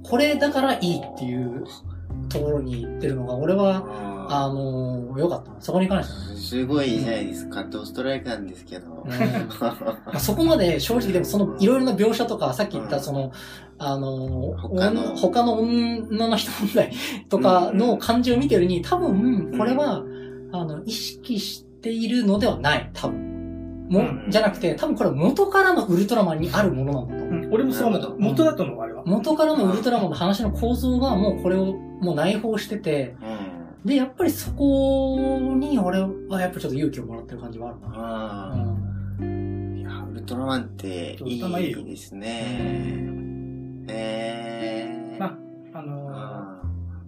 [0.00, 0.02] ん。
[0.02, 1.64] これだからいいっていう
[2.28, 3.84] ところに行ってるのが、俺は、
[4.28, 5.60] ああのー、良かったな。
[5.60, 6.34] そこに関してはね。
[6.34, 7.64] ーすごいじゃないですか。
[7.64, 9.04] ドストライクなんですけど。
[9.04, 9.10] うん
[9.60, 13.32] まあそこまで正直でもそのいろいろな描写とか、さっき言ったその、
[13.78, 16.92] あのー、他の女他の女の人問題
[17.28, 20.02] とかの感じを見てるに、多分、これは、
[20.52, 22.90] あの、意識しているのではない。
[22.94, 23.26] 多分。
[23.88, 27.35] も、うんじゃなくて、多分これ元からのウルトラマンにあるものなんだと思う。
[27.56, 28.08] うん俺もそう思った。
[28.18, 29.02] 元だと思う、あれは。
[29.06, 33.16] 元からのウルトラマンの話の構造がもうこれをもう内包してて、
[33.82, 37.88] うん、で、やっぱりそこに俺はやっぱちょっと勇気をもらってる感じはあるな。
[37.94, 43.16] あーいや、ウルトラマンっていウルトラマンいですね。
[43.88, 45.20] えー。
[45.20, 45.38] まあ、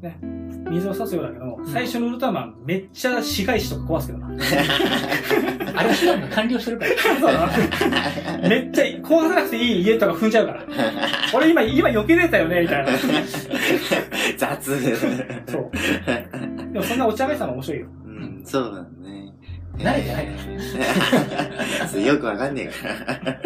[0.02, 4.28] あー、水を差すようだけど、最初のウルトラマンめっちゃ市街地とか壊すけどな。
[5.74, 6.90] あれは手段が完了してるから。
[7.20, 7.46] そうだ
[8.40, 8.48] な。
[8.48, 10.64] めっちゃ壊さなくていい家とか踏んじゃうから。
[11.34, 12.92] 俺今、今避けれたよね、みたいな。
[14.36, 14.64] 雑。
[15.46, 15.70] そう。
[16.72, 17.86] でもそんなお茶目さも面白いよ。
[18.04, 19.32] うん、そうだね。
[19.78, 20.28] 慣れてない
[21.88, 22.88] そうよくわかんねえか
[23.24, 23.40] ら。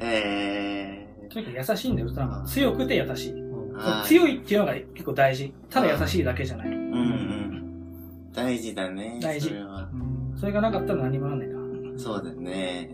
[0.00, 2.46] えとにかく優しいんだよ、ウルトラマン。
[2.46, 3.43] 強くて優しい。
[3.76, 5.52] ー、はい強いっていうのが結構大事。
[5.70, 6.68] ただ優しいだけじゃない。
[6.68, 8.32] うんうん。
[8.32, 9.18] 大事だね。
[9.22, 9.88] 大事それは。
[10.36, 11.98] それがなかったら何もなんないから。
[11.98, 12.90] そうだね。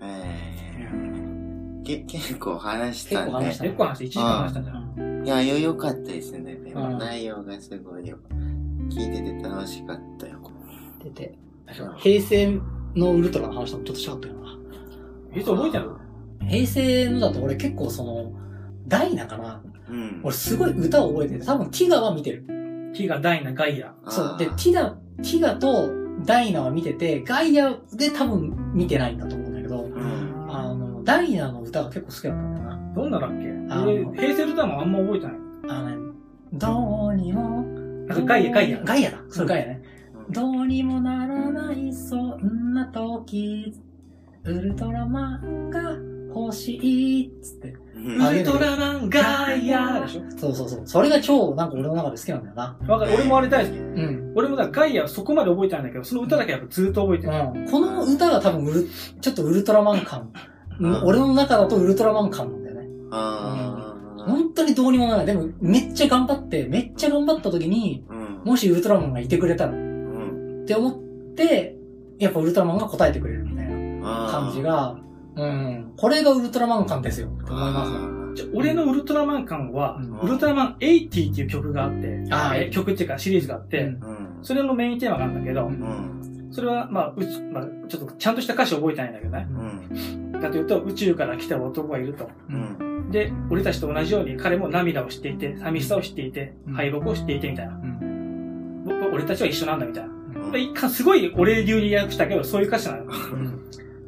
[0.00, 3.32] えー、け、結構話したんで。
[3.32, 5.24] 結構話した結構話して1時間話したんじゃん。
[5.24, 6.54] いや、よ、よかったですね。
[6.56, 8.18] でもうん内容がすごいよ。
[8.90, 10.38] 聞いてて楽しかったよ。
[11.02, 11.34] 出て、
[11.98, 12.60] 平成
[12.94, 14.58] のウルトラの話ともちょっとしたかったよな。
[15.34, 15.90] え、それ覚えてる？
[16.48, 18.32] 平成のだと俺結構その、
[18.86, 19.62] ダイナかな
[19.92, 20.20] うん。
[20.22, 22.44] 俺すごい歌を覚えてて、多分ティガは見てる。
[22.94, 23.94] ティガ、ダイナ、ガイア。
[24.08, 24.36] そう。
[24.38, 25.90] で、テあィダ、ティガと
[26.24, 32.92] ダイナは見てて、ガイアで多分見てないんだと思うんだけど、んあの、ダイナの歌が結構好きだったんだよな。
[32.94, 33.52] どんなだっけ？
[34.20, 35.36] 平成ウルトラマンあんま覚えてない。
[35.68, 35.96] あのね、
[36.52, 37.64] どうにも、
[38.10, 38.80] あとガイア、ガイア。
[38.84, 39.18] ガイアだ。
[39.30, 39.82] それガイアね。
[39.84, 39.92] うん
[40.30, 43.74] どうにもならない、そんな時、
[44.44, 45.80] ウルトラマンが
[46.34, 47.74] 欲しいっつって。
[47.94, 50.80] ウルトラマンガイアでしょそうそうそう。
[50.84, 52.76] それが超、なんか俺の中で好きなんだよな。
[52.88, 53.12] わかる。
[53.14, 53.78] 俺もあれ大好き。
[53.78, 54.32] うん。
[54.34, 57.32] 俺もだガイアはそこまで覚えてないんだけど、その歌だけやっぱずっと覚えてる。
[57.32, 57.70] うん。
[57.70, 58.88] この歌が多分ウル、
[59.20, 60.20] ちょっとウルトラマン感。
[60.80, 62.88] うんうん俺の中だとウルトラマン感なんだよね。
[63.12, 65.26] あー本当にどうにもならない。
[65.26, 68.40] でも、めっちゃ頑張って、めっちゃ頑張った時に、うん。
[68.44, 70.64] もしウルトラマンがいてくれたらっうん。
[70.66, 70.94] て思っ
[71.36, 71.76] て、
[72.18, 74.62] やっぱウルトラマンが答えてくれるみたいな感じ。
[74.62, 74.96] が、
[75.36, 75.92] うん。
[75.96, 77.28] これがウルトラマン感ですよ。
[77.28, 77.98] って思いますね。
[78.34, 84.38] じゃ俺のウルトラマン感は、うんウルトラマン80っていう曲があって、あーえ曲っていうかシリーズがあって、うんうん。
[84.42, 86.48] それのメインテーマがあるんだけど、うんうん。
[86.52, 89.46] それは、まあ、うち、まあ、ちょっとちゃんとした歌詞を覚えてないんだけどね。
[89.50, 90.40] うん。
[90.40, 92.28] だというと、宇宙から来た男がいると。
[92.50, 93.10] うん。
[93.10, 97.74] で、俺たちと同じように彼も涙を知っていて、寂しさを知っていてうん、敗北を知っていてみたいな。
[97.74, 100.10] うん僕俺たちは一緒なんだみたいな。
[100.10, 103.04] うんで一貫すごい俺流に訳したけど、そういう歌詞なの。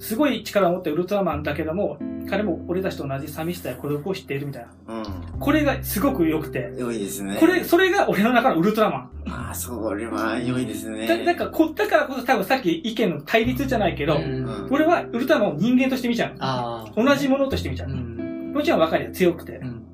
[0.04, 1.98] うんすごい力を持ってウルトラマンだけども、
[2.28, 4.94] 彼も俺たちと同じ寂しさや孤独を知っているみたいな。
[4.96, 5.04] うん。
[5.40, 7.38] これがすごく良くて、良いですね。
[7.40, 9.10] これ、それが俺の中のウルトラマン。
[9.28, 11.06] ああ、それは良いですね。
[11.06, 16.34] だなんかこ、だからこそ多分さっき意見の対立じゃないけど、うんうん俺はウルトラマンを人間として見ちゃう。
[16.38, 17.02] ああ。
[17.02, 17.90] 同じものとして見ちゃう。
[17.90, 18.52] うん。
[18.52, 19.10] もちろん分かるよ。
[19.12, 19.64] 強くてう。
[19.64, 19.84] ん。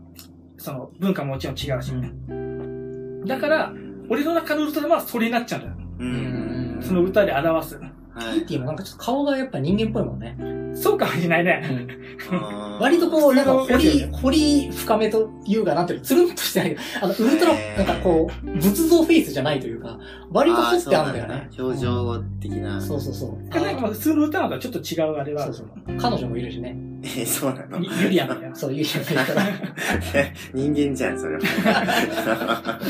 [0.58, 1.92] その文化ももちろん違うし。
[1.92, 3.72] うんだから、
[4.08, 5.74] 俺の中のウルトラマンはそれになっちゃうんだよ。
[6.00, 6.04] う。
[6.04, 7.80] うんんその歌で表す。
[8.14, 8.44] はい。
[8.46, 10.36] ティもなんかちょっと顔がやっぱ人間っぽいもんね。
[10.74, 11.62] そうかもしれないね。
[12.30, 19.98] あー割とこう、なんか掘り掘り深めというか、なんていうの、つるんとしてないけど、あの、ウルトラなんかこう、仏像フェイスじゃないというか、
[20.30, 22.80] 割と掘ってあるんだよね表情的な。
[22.80, 23.48] そうそうそう。
[23.48, 25.96] なんかまあ普通の歌なんとはちょっと違うあれはあるそうそう。
[25.98, 26.76] 彼女もいるしね。
[27.02, 27.78] えー、そうなの？
[27.78, 28.56] ゆゆりやんみたいな。
[28.56, 29.46] そう、ユリアもいるから。
[30.54, 32.80] 人間じゃん、それは。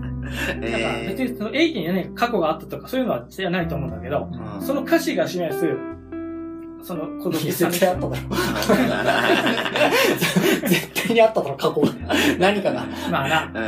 [0.30, 5.66] なんかえ別にそのエイティにね、過去があったとかそういうのはじゃないと思うんだけど、ーその歌詞が示す、
[6.82, 8.16] その孤独さ絶対あっただろ。
[10.68, 11.88] 絶対にあっただろ、過去が。
[12.38, 12.86] 何かが。
[13.10, 13.50] まあな。
[13.54, 13.66] うんう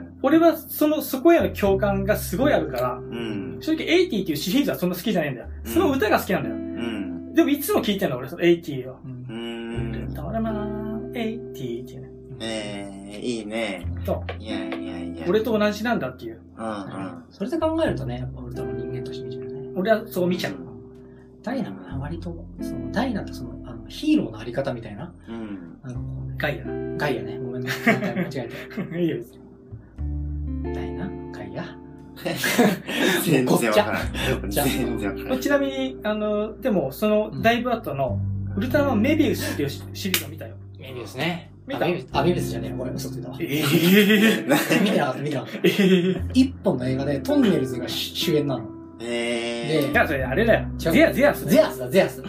[0.00, 3.58] ん俺はその、そこへの共感がすごいあるから、うん。
[3.60, 5.48] 正直エイティっていうシリーズはそんな好きじゃないんだよ。
[5.66, 6.54] その歌が好きなんだよ。
[6.54, 7.34] うん。
[7.34, 8.96] でもいつも聴いてんの俺、そのエイティを。
[9.04, 10.14] うん。
[10.14, 12.08] ウルトラマン、エイティってね。
[12.40, 12.93] えー、
[13.24, 13.86] いいね。
[14.04, 15.26] そいやいやいや。
[15.26, 16.40] 俺と同じなんだっていう。
[16.56, 17.24] うんうん。
[17.30, 19.70] それで考えるとね、やっぱウルトラの人間として見ちゃうね。
[19.74, 20.54] 俺はそう見ちゃう。
[21.42, 25.78] ダイナもな、割と、その、ダイナってその、あの、ヒーローのあり方みたいな、うん。
[25.82, 26.00] あの、
[26.36, 26.96] ガイアな。
[26.96, 28.48] ガイアね、ごめんね、間違え
[28.92, 29.00] て。
[29.02, 29.16] いいよ。
[30.74, 31.10] ダイナ？
[31.32, 31.76] ガイア？
[33.24, 34.50] 全然わからん。
[34.50, 35.40] 全然わからん。
[35.40, 38.20] ちなみに、あの、でも、その、だいぶ後の、
[38.56, 40.54] ウルトラマンメビウスっていうシシリーズを見たよ。
[40.78, 41.50] メビウスね。
[41.66, 42.76] 見たあメビウス、あ、メビウスじゃねえよ。
[42.76, 43.36] これ嘘ついたわ。
[43.40, 45.58] ええ見てなかった、見てなかった。
[45.62, 48.64] ええ一本の映画で、とんねるずが主演なの。
[49.00, 50.68] えでいや、それあれだよ。
[50.84, 51.46] 違うゼア、ゼアス。
[51.46, 52.20] ゼアスだ、ゼアス。
[52.20, 52.26] ー、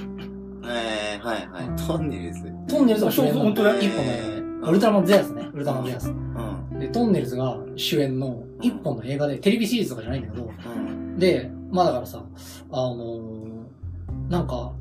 [0.68, 1.88] えー、はいはい。
[1.88, 2.42] とんねるず。
[2.68, 3.36] とんねるずが主演なの。
[3.36, 4.36] そう本当だよ一本の映画で。
[4.70, 5.50] ウルトラマンゼアスね。
[5.54, 6.10] ウルトラマンゼアス。
[6.10, 6.12] う
[6.76, 6.80] ん。
[6.80, 11.20] で、とんねるずが主演の一本の映画で、テレビシリーズとかじゃないんだけど、うん。
[11.20, 12.24] で、まあだからさ、
[12.72, 13.56] あのー
[14.30, 14.74] なんか、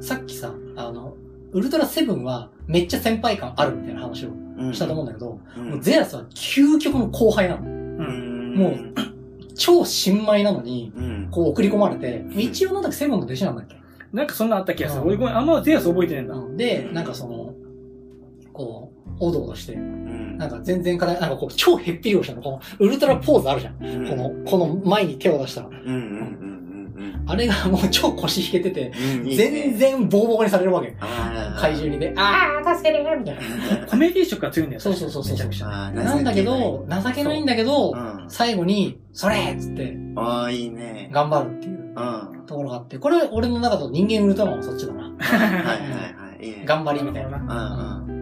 [0.00, 1.14] さっきさ、あの、
[1.52, 4.74] ウルトラセブンはめっちゃ先輩感あるみたいな話をうん。
[4.74, 5.70] したと思うんだけど、うん。
[5.70, 7.62] もうゼアスは究極の後輩なの。
[7.62, 7.64] う。
[7.64, 8.56] うんん。
[8.56, 8.74] もう
[9.54, 11.28] 超新米なのに、うん。
[11.30, 13.76] こう送り込まれて、一応なんだっけ、セブンの弟子なんだっけ？
[14.12, 15.02] なんかそんなあった気がする。
[15.02, 16.34] うん俺ごめん、あんまゼアス覚えてねえんだ。
[16.34, 17.54] うんで、なんかその、
[18.52, 20.38] こう、おどおどして、うん。
[20.38, 23.84] なんか全然課題、なんかこう、超へっぴりをしたの、この、ウルトラポーズあるじゃん。
[23.84, 25.68] うんこの、この前に手を出したら。
[27.26, 28.92] あれがもう超腰引けてて、
[29.22, 29.28] うん。
[29.28, 29.36] うん。
[29.36, 29.76] 全。
[29.76, 30.96] 然ボコボコにされるわけ。
[31.00, 33.36] あー怪獣にね、あー、助けてみたい
[33.80, 33.86] な。
[33.86, 34.80] コメディ色が強いんだよ。
[34.80, 35.86] そうそうそうそうめちゃくちゃ。
[35.86, 38.24] あーなんだけど、情けないんだけどう、ん。
[38.28, 41.10] 最後に、それっつって、ああ、いいね。
[41.12, 42.46] 頑張るっていううん。
[42.46, 45.02] ところがあって、これ俺の中だと人間ウルトラマンはそっちだな。
[45.02, 46.44] はいはいはい。
[46.44, 46.62] いいね。
[46.64, 47.38] 頑張りみたいな。
[47.38, 48.04] な。
[48.08, 48.14] うんう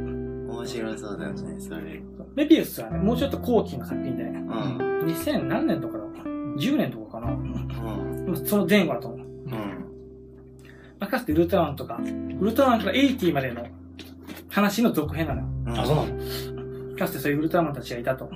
[0.47, 0.51] ん。
[0.51, 2.03] 面白そうだね、それ。
[2.35, 4.79] メビウスはね、もうちょっと後期の作品で、うん。
[5.07, 6.05] 2000何年とかだ
[6.57, 8.47] ?10 年とかかなうん。
[8.47, 9.27] その前後だと思う。
[9.27, 9.53] うん。
[10.99, 12.01] まあかつてウルトラマンとか、
[12.41, 13.67] ウルトラマンから80までの
[14.49, 15.47] 話の続編なのよ。
[15.67, 15.79] うん。
[15.79, 16.97] あ、そうなの？
[16.97, 18.31] かつてそういうウルトラマンたちがいたと。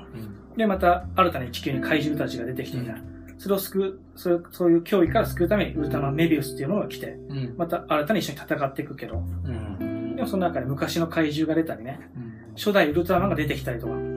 [0.56, 3.02] で、また新たに地球に怪獣たちが出てきてみたいな。
[3.38, 7.54] それを救う、そういうそういう脅威から救うためにウルトラマンメビウスっていうものが来て、うん。
[7.56, 10.14] また新たに一緒に戦っていくけど、うん。
[10.16, 12.54] でもその中で昔の怪獣が出たりね、うん。
[12.54, 14.10] 初代ウルトラマンが出てきたりとか、うんうん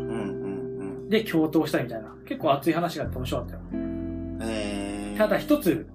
[1.09, 3.59] で共闘したりみたいな、結構熱い話があって面白かったよ。
[5.17, 5.87] ただ一つ、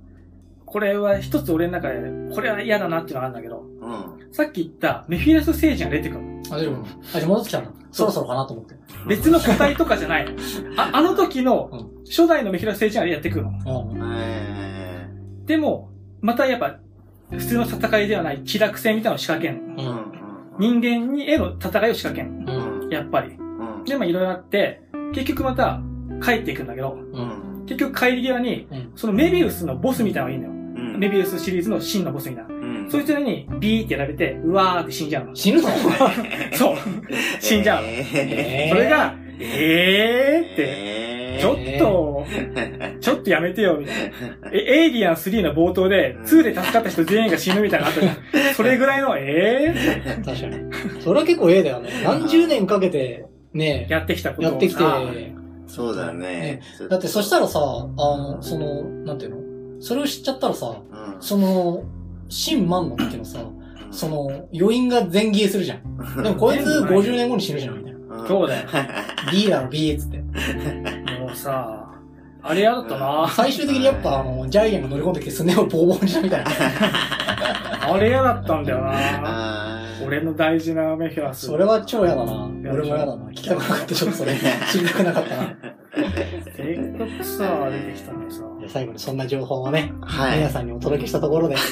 [0.64, 4.32] これは一つ俺の中で、これは嫌だなっていうのがあるんだけど、うん。
[4.32, 6.42] さっき言ったメフィラス星人が出てくるの。
[6.50, 6.84] あ、出るの
[7.14, 7.70] あ、じゃあ戻ってきたんだ。
[7.90, 8.74] そろそろかなと思って。
[9.06, 10.28] 別の個体とかじゃない。
[10.76, 13.50] あ、あの時のう初代のメフィラス星人がやってくるの。
[13.92, 14.12] うん。
[14.14, 15.08] え
[15.46, 15.90] でも、
[16.20, 16.78] またやっぱ、
[17.30, 19.56] 普通の戦いではない気楽戦みたいなのを仕掛けん。
[19.56, 19.74] う。
[19.78, 20.80] うんん。
[20.80, 22.44] 人間にへの戦いを仕掛けん。
[22.46, 22.90] うん。
[22.90, 23.30] やっぱり。
[23.30, 23.84] うん。
[23.84, 24.82] で、まあいろいろあって、
[25.14, 25.80] 結局また
[26.22, 27.48] 帰っていくんだけど、うん。
[27.68, 30.52] 結局帰り際にうん、そのメビウスのボスみたいなのがいいんだよ。
[30.92, 30.98] うん。
[30.98, 32.54] メビウスシリーズの真のボスみたいな。
[32.54, 32.90] うん。
[32.90, 35.34] そいつらにビーってやられて、うわーって死んじゃうの。
[35.34, 35.68] 死ぬの？
[36.54, 36.76] そう。
[37.40, 37.88] 死んじゃうの。
[37.88, 42.26] ええーそれが、えーって、えちょっと、
[43.00, 43.96] ちょっとやめてよ、みたい
[44.42, 44.50] な。
[44.52, 48.54] え、エイリアン3の冒頭で、2で助かった人全員が死ぬみたいなのあったじゃん。
[48.54, 49.72] それぐらいの、え
[50.24, 50.56] 確かに。
[51.00, 51.90] それは結構ええだよね。
[52.04, 55.00] 何十年かけて、ねー、やってきたことをやってきて、さ
[55.68, 56.62] そうだね。
[56.88, 59.80] だってそしたらさ、あの、その、なんていうの？
[59.80, 61.84] それを知っちゃったらさ、うん、その、
[62.28, 63.38] 新万の時のさ、
[63.90, 65.82] その、余韻が全消えするじゃん。
[66.22, 68.16] でもこいつ50年後に死ぬじゃん、みたいな。
[68.16, 68.68] うん、そうだよ。
[69.30, 70.18] B だろ、B っつって。
[70.18, 71.84] もうさ、
[72.42, 76.50] あれやだったな最終的にやっぱ、あの、ジャイアンが乗り込んできてスネをボーボーにしたみたいな。
[77.92, 79.57] あれ嫌だったんだよな
[80.08, 81.46] 俺の大事なメフィラス。
[81.46, 82.32] それは超嫌だな。
[82.62, 83.12] や俺も嫌だな。
[83.30, 84.34] 聞きたくなかった、ちょっとそれ。
[84.70, 85.56] 知りたくなかったな。
[86.56, 88.42] せっかくさ、出てきたのにさ。
[88.58, 90.48] じゃあ最後にそんな情報をね、はい皆。
[90.50, 91.56] さんにお届けしたところで、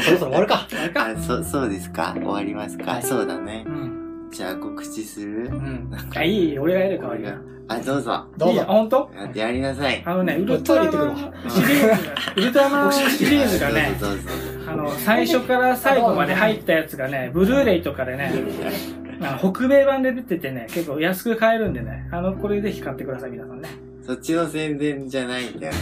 [0.00, 0.66] そろそろ終わるか。
[0.80, 3.70] あれかあ、そ、そうですか終わりますか、はいそうだねう。
[3.70, 4.28] ん。
[4.30, 5.46] じゃあ告知する？
[5.46, 5.90] うん。
[6.14, 7.34] あ、いい俺がやるか、俺が。
[7.68, 8.24] あ、どうぞ。
[8.38, 8.72] どういいや、ぞ。
[8.72, 10.02] ほんとやってやりなさい。
[10.04, 11.16] あのね、ウルトラマン
[11.50, 14.55] シリーズ、ウルトラマンシリーズがね、どうぞどうぞ。
[14.66, 18.32] あの、最初から最後まで入ったやつがね、ブルーレイとかでね、
[19.20, 23.68] あの北米版で出ててね、結構安く買えるんでね、あの、これぜひ買ってください、皆さんね。
[24.02, 25.72] そっちの宣伝じゃないんだよ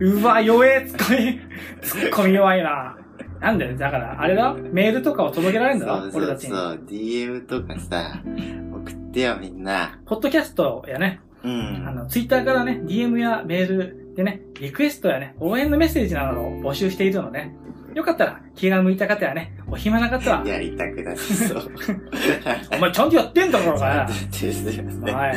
[0.00, 1.40] うわ、弱え、ツッコミ。
[1.80, 2.96] ツッコミ弱いな。
[3.40, 4.54] なんだよ、だから、あれだ？
[4.54, 5.92] メールとかを届けられるんだな。
[6.04, 6.10] ろ？
[6.12, 6.50] そう俺たちに。
[6.50, 6.80] そうそう。
[6.88, 8.22] DM とかさ、
[8.72, 9.98] 送ってよみんな。
[10.06, 11.84] ポッドキャストやね、うん。
[11.88, 17.50] あの、ツイッターからね、DM やメールでね、リクエストやね、応援のメッセージなどを募集しているので、
[17.94, 21.70] よかったら、気が向いた方やね、お暇な方は、やりたくなさそう。
[22.76, 24.06] お前ちゃんとやってんだろ、お前。
[24.06, 25.12] ですよね。
[25.12, 25.36] はい。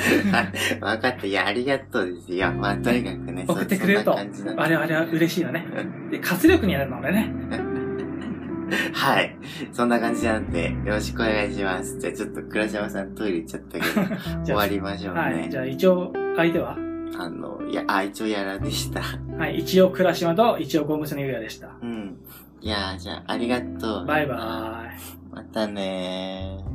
[0.82, 1.28] わかった。
[1.28, 2.52] いや、ありがとうですよ。
[2.54, 3.46] まあ、とにかくね。
[3.48, 5.66] 送ってくれると我々は嬉しいよね。
[6.12, 7.32] で、活力になるのでね。
[8.94, 9.38] はい。
[9.72, 12.00] そんな感じなんで、よろしくお願いします。
[12.00, 13.86] じゃあちょっと倉島さんトイレ行っちゃったけ
[14.40, 15.20] ど、終わりましょうね。
[15.20, 15.50] はい。
[15.50, 16.76] じゃあ一応、相手は？
[17.18, 19.02] あの、いや、あ、一応やらでした。
[19.38, 19.60] はい。
[19.60, 21.70] 一応、倉島と一応、ゴムスのゆうやでした。
[21.82, 22.05] うん。
[22.62, 24.06] いやーじゃあ、ありがとう。
[24.06, 25.18] バイバーイ。
[25.32, 26.75] またねー。